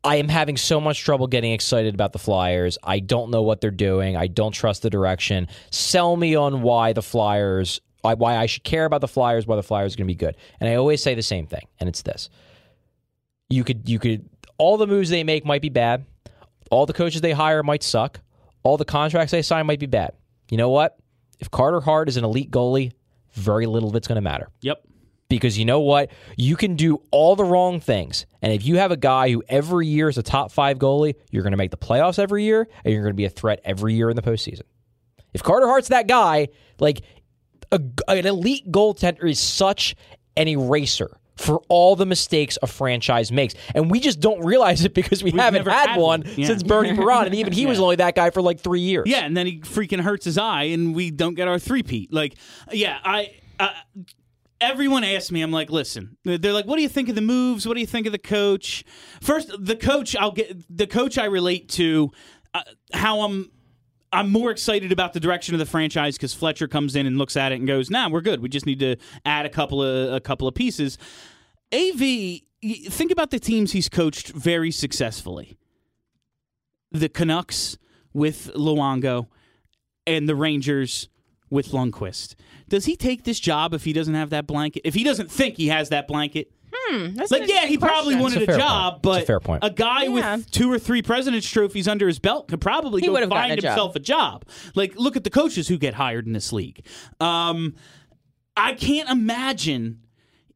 [0.03, 2.79] I am having so much trouble getting excited about the Flyers.
[2.83, 4.17] I don't know what they're doing.
[4.17, 5.49] I don't trust the direction.
[5.71, 9.57] Sell me on why the Flyers, why- why I should care about the Flyers, why
[9.57, 10.37] the Flyers are going to be good.
[10.59, 12.31] And I always say the same thing, and it's this:
[13.51, 16.07] you could, you could, all the moves they make might be bad.
[16.71, 18.21] All the coaches they hire might suck.
[18.63, 20.13] All the contracts they sign might be bad.
[20.51, 20.97] You know what?
[21.39, 22.93] If Carter Hart is an elite goalie,
[23.33, 24.83] very little of it's going to matter Yep.
[25.29, 26.11] because you know what?
[26.37, 28.27] You can do all the wrong things.
[28.43, 31.43] And if you have a guy who every year is a top five goalie, you're
[31.43, 33.95] going to make the playoffs every year and you're going to be a threat every
[33.95, 34.63] year in the postseason.
[35.33, 36.49] If Carter Hart's that guy,
[36.81, 37.03] like
[37.73, 39.95] a, an elite goaltender is such
[40.37, 43.55] an eraser for all the mistakes a franchise makes.
[43.75, 46.25] And we just don't realize it because we haven't had, had one, one.
[46.37, 46.49] Yeah.
[46.49, 47.27] since Bernie Parent.
[47.27, 49.07] And even he was only that guy for like three years.
[49.07, 52.13] Yeah, and then he freaking hurts his eye, and we don't get our three-peat.
[52.13, 52.37] Like,
[52.71, 53.35] yeah, I.
[53.59, 53.71] Uh,
[54.63, 56.19] Everyone asks me, I'm like, listen.
[56.23, 57.67] They're like, what do you think of the moves?
[57.67, 58.85] What do you think of the coach?
[59.23, 62.11] First, the coach, I'll get the coach I relate to.
[62.53, 62.61] Uh,
[62.93, 63.51] how I'm,
[64.13, 67.37] I'm more excited about the direction of the franchise because Fletcher comes in and looks
[67.39, 68.41] at it and goes, "Nah, we're good.
[68.41, 70.99] We just need to add a couple of a couple of pieces."
[71.73, 71.99] Av,
[72.93, 75.57] think about the teams he's coached very successfully.
[76.93, 77.79] The Canucks
[78.13, 79.29] with Luongo
[80.07, 81.09] and the Rangers
[81.49, 82.35] with Lundqvist.
[82.69, 84.83] Does he take this job if he doesn't have that blanket?
[84.85, 86.51] If he doesn't think he has that blanket?
[86.93, 88.21] That's Like, yeah, he interesting probably question.
[88.21, 89.03] wanted It's a, a job, point.
[89.03, 89.63] but a fair point.
[89.63, 90.37] a guy Yeah.
[90.37, 93.53] with two or three President's trophies under his belt could probably He go would've find
[93.53, 93.65] a job.
[93.71, 94.45] himself a job.
[94.75, 96.85] Like, look at the coaches who get hired in this league.
[97.21, 97.75] Um,
[98.57, 100.01] I can't imagine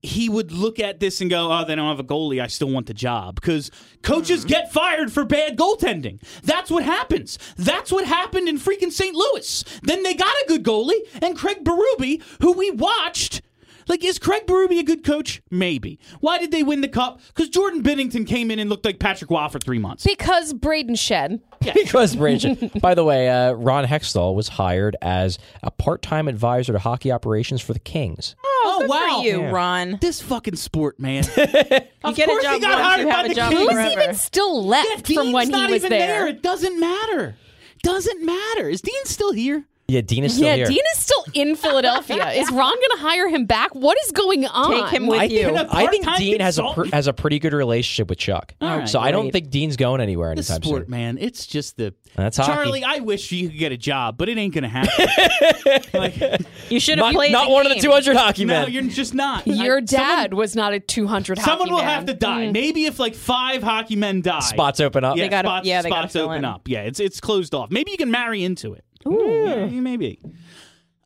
[0.05, 2.43] he would look at this and go, "Oh, they don't have a goalie.
[2.43, 3.71] I still want the job." Because
[4.03, 6.21] coaches get fired for bad goaltending.
[6.43, 7.39] That's what happens.
[7.57, 9.15] That's what happened in freaking St.
[9.15, 9.65] Louis.
[9.83, 13.43] Then they got a good goalie, and Craig Berube, who we watched.
[13.87, 15.43] Like, is Craig Berube a good coach?
[15.51, 15.99] Maybe.
[16.21, 17.21] Why did they win the cup?
[17.29, 20.05] Because Jordan Binnington came in and looked like Patrick Roy for three months.
[20.05, 21.41] Because Braden Shed.
[21.75, 22.71] because Braden.
[22.81, 27.61] By the way, uh, Ron Hextall was hired as a part-time advisor to hockey operations
[27.61, 28.35] for the Kings.
[28.75, 29.19] Oh, good wow.
[29.21, 29.51] for you, Yeah.
[29.51, 29.99] Ron.
[30.01, 31.25] This fucking sport, man.
[32.07, 33.51] You get a course job he got once, hired you by have a the job
[33.53, 33.63] Kings.
[33.63, 34.01] Who's forever.
[34.03, 36.27] even still left Yeah, from when Dean's he not was even there?
[36.29, 37.37] It doesn't matter.
[37.83, 38.69] Doesn't matter.
[38.69, 39.65] Is Dean still here?
[39.87, 40.67] Yeah, Dean is still Yeah, here.
[40.67, 42.31] Dean is still in Philadelphia.
[42.33, 43.75] is Ron going to hire him back?
[43.75, 44.71] What is going on?
[44.71, 45.45] Take him with I you.
[45.45, 48.55] think, a I think Dean has a pr- has a pretty good relationship with Chuck.
[48.63, 50.91] All right, so I don't think Dean's going anywhere This anytime sport, soon.
[50.91, 51.19] man.
[51.21, 52.53] It's just the That's hockey.
[52.53, 52.85] Charlie.
[52.85, 55.07] I wish you could get a job, but it ain't gonna happen.
[55.93, 56.17] like,
[56.71, 58.63] You should have played not the one of the 200 hockey men.
[58.63, 59.47] no, you're just not.
[59.47, 61.95] Your I- dad was not a 200 Someone, hockey someone will man.
[61.95, 62.47] have to die.
[62.47, 62.53] Mm.
[62.53, 65.17] Maybe if like five hockey men die, Spots open up.
[65.19, 66.45] Yeah, They gotta- spots, yeah, they spots open in.
[66.47, 66.69] up.
[66.69, 67.71] Yeah, it's it's closed off.
[67.71, 68.83] Maybe you can marry into it.
[69.07, 70.21] Yeah, maybe.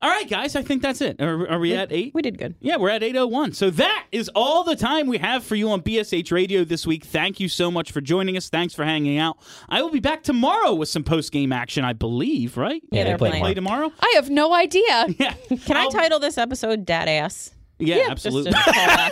[0.01, 0.55] All right, guys.
[0.55, 1.21] I think that's it.
[1.21, 2.15] Are, are we at eight?
[2.15, 2.55] We did good.
[2.61, 3.55] Yeah, we're at 801.
[3.55, 7.05] So that is all the time we have for you on BSH Radio this week.
[7.05, 8.49] Thank you so much for joining us.
[8.49, 9.39] Thanks for hanging out.
[9.69, 12.81] I will be back tomorrow with some post game action, I believe, right?
[12.93, 13.43] Yeah, they they're play playing.
[13.43, 13.91] Play tomorrow?
[13.99, 15.07] I have no idea.
[15.19, 15.35] Yeah.
[15.67, 17.51] Can I I'll- title this episode "Dad Ass"?
[17.79, 18.53] Yeah, Just absolutely.
[18.53, 19.11] to call yeah,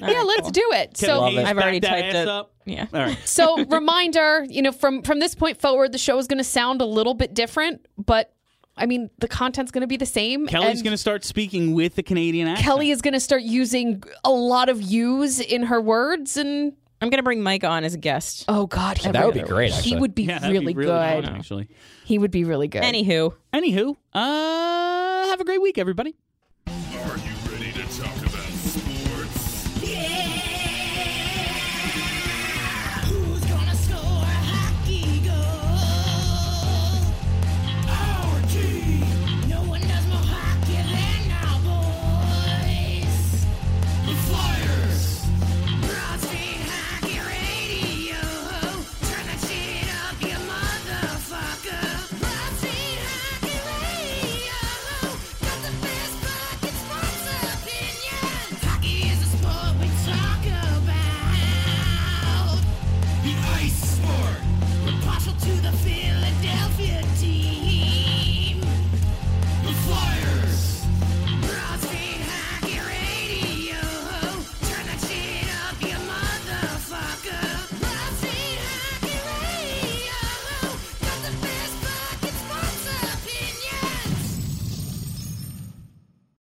[0.00, 0.50] right, let's cool.
[0.50, 0.94] do it.
[0.94, 2.28] Kevin So, Hayes, I've already that typed it.
[2.28, 2.52] Up.
[2.64, 2.86] Yeah.
[2.92, 3.18] All right.
[3.24, 6.80] so reminder, you know, from from this point forward, the show is going to sound
[6.80, 8.32] a little bit different, but
[8.78, 10.46] I mean, the content's going to be the same.
[10.46, 12.64] Kelly's going to start speaking with the Canadian accent.
[12.64, 17.10] Kelly is going to start using a lot of "yous" in her words, and I'm
[17.10, 18.46] gonna bring Mike on as a guest.
[18.48, 21.24] oh god, he That would be great, He would be Yeah, really, be really good.
[21.26, 21.68] fun, actually.
[22.06, 22.82] He would be really good.
[22.82, 26.16] Anywho, Anywho, uh, have a great week, everybody.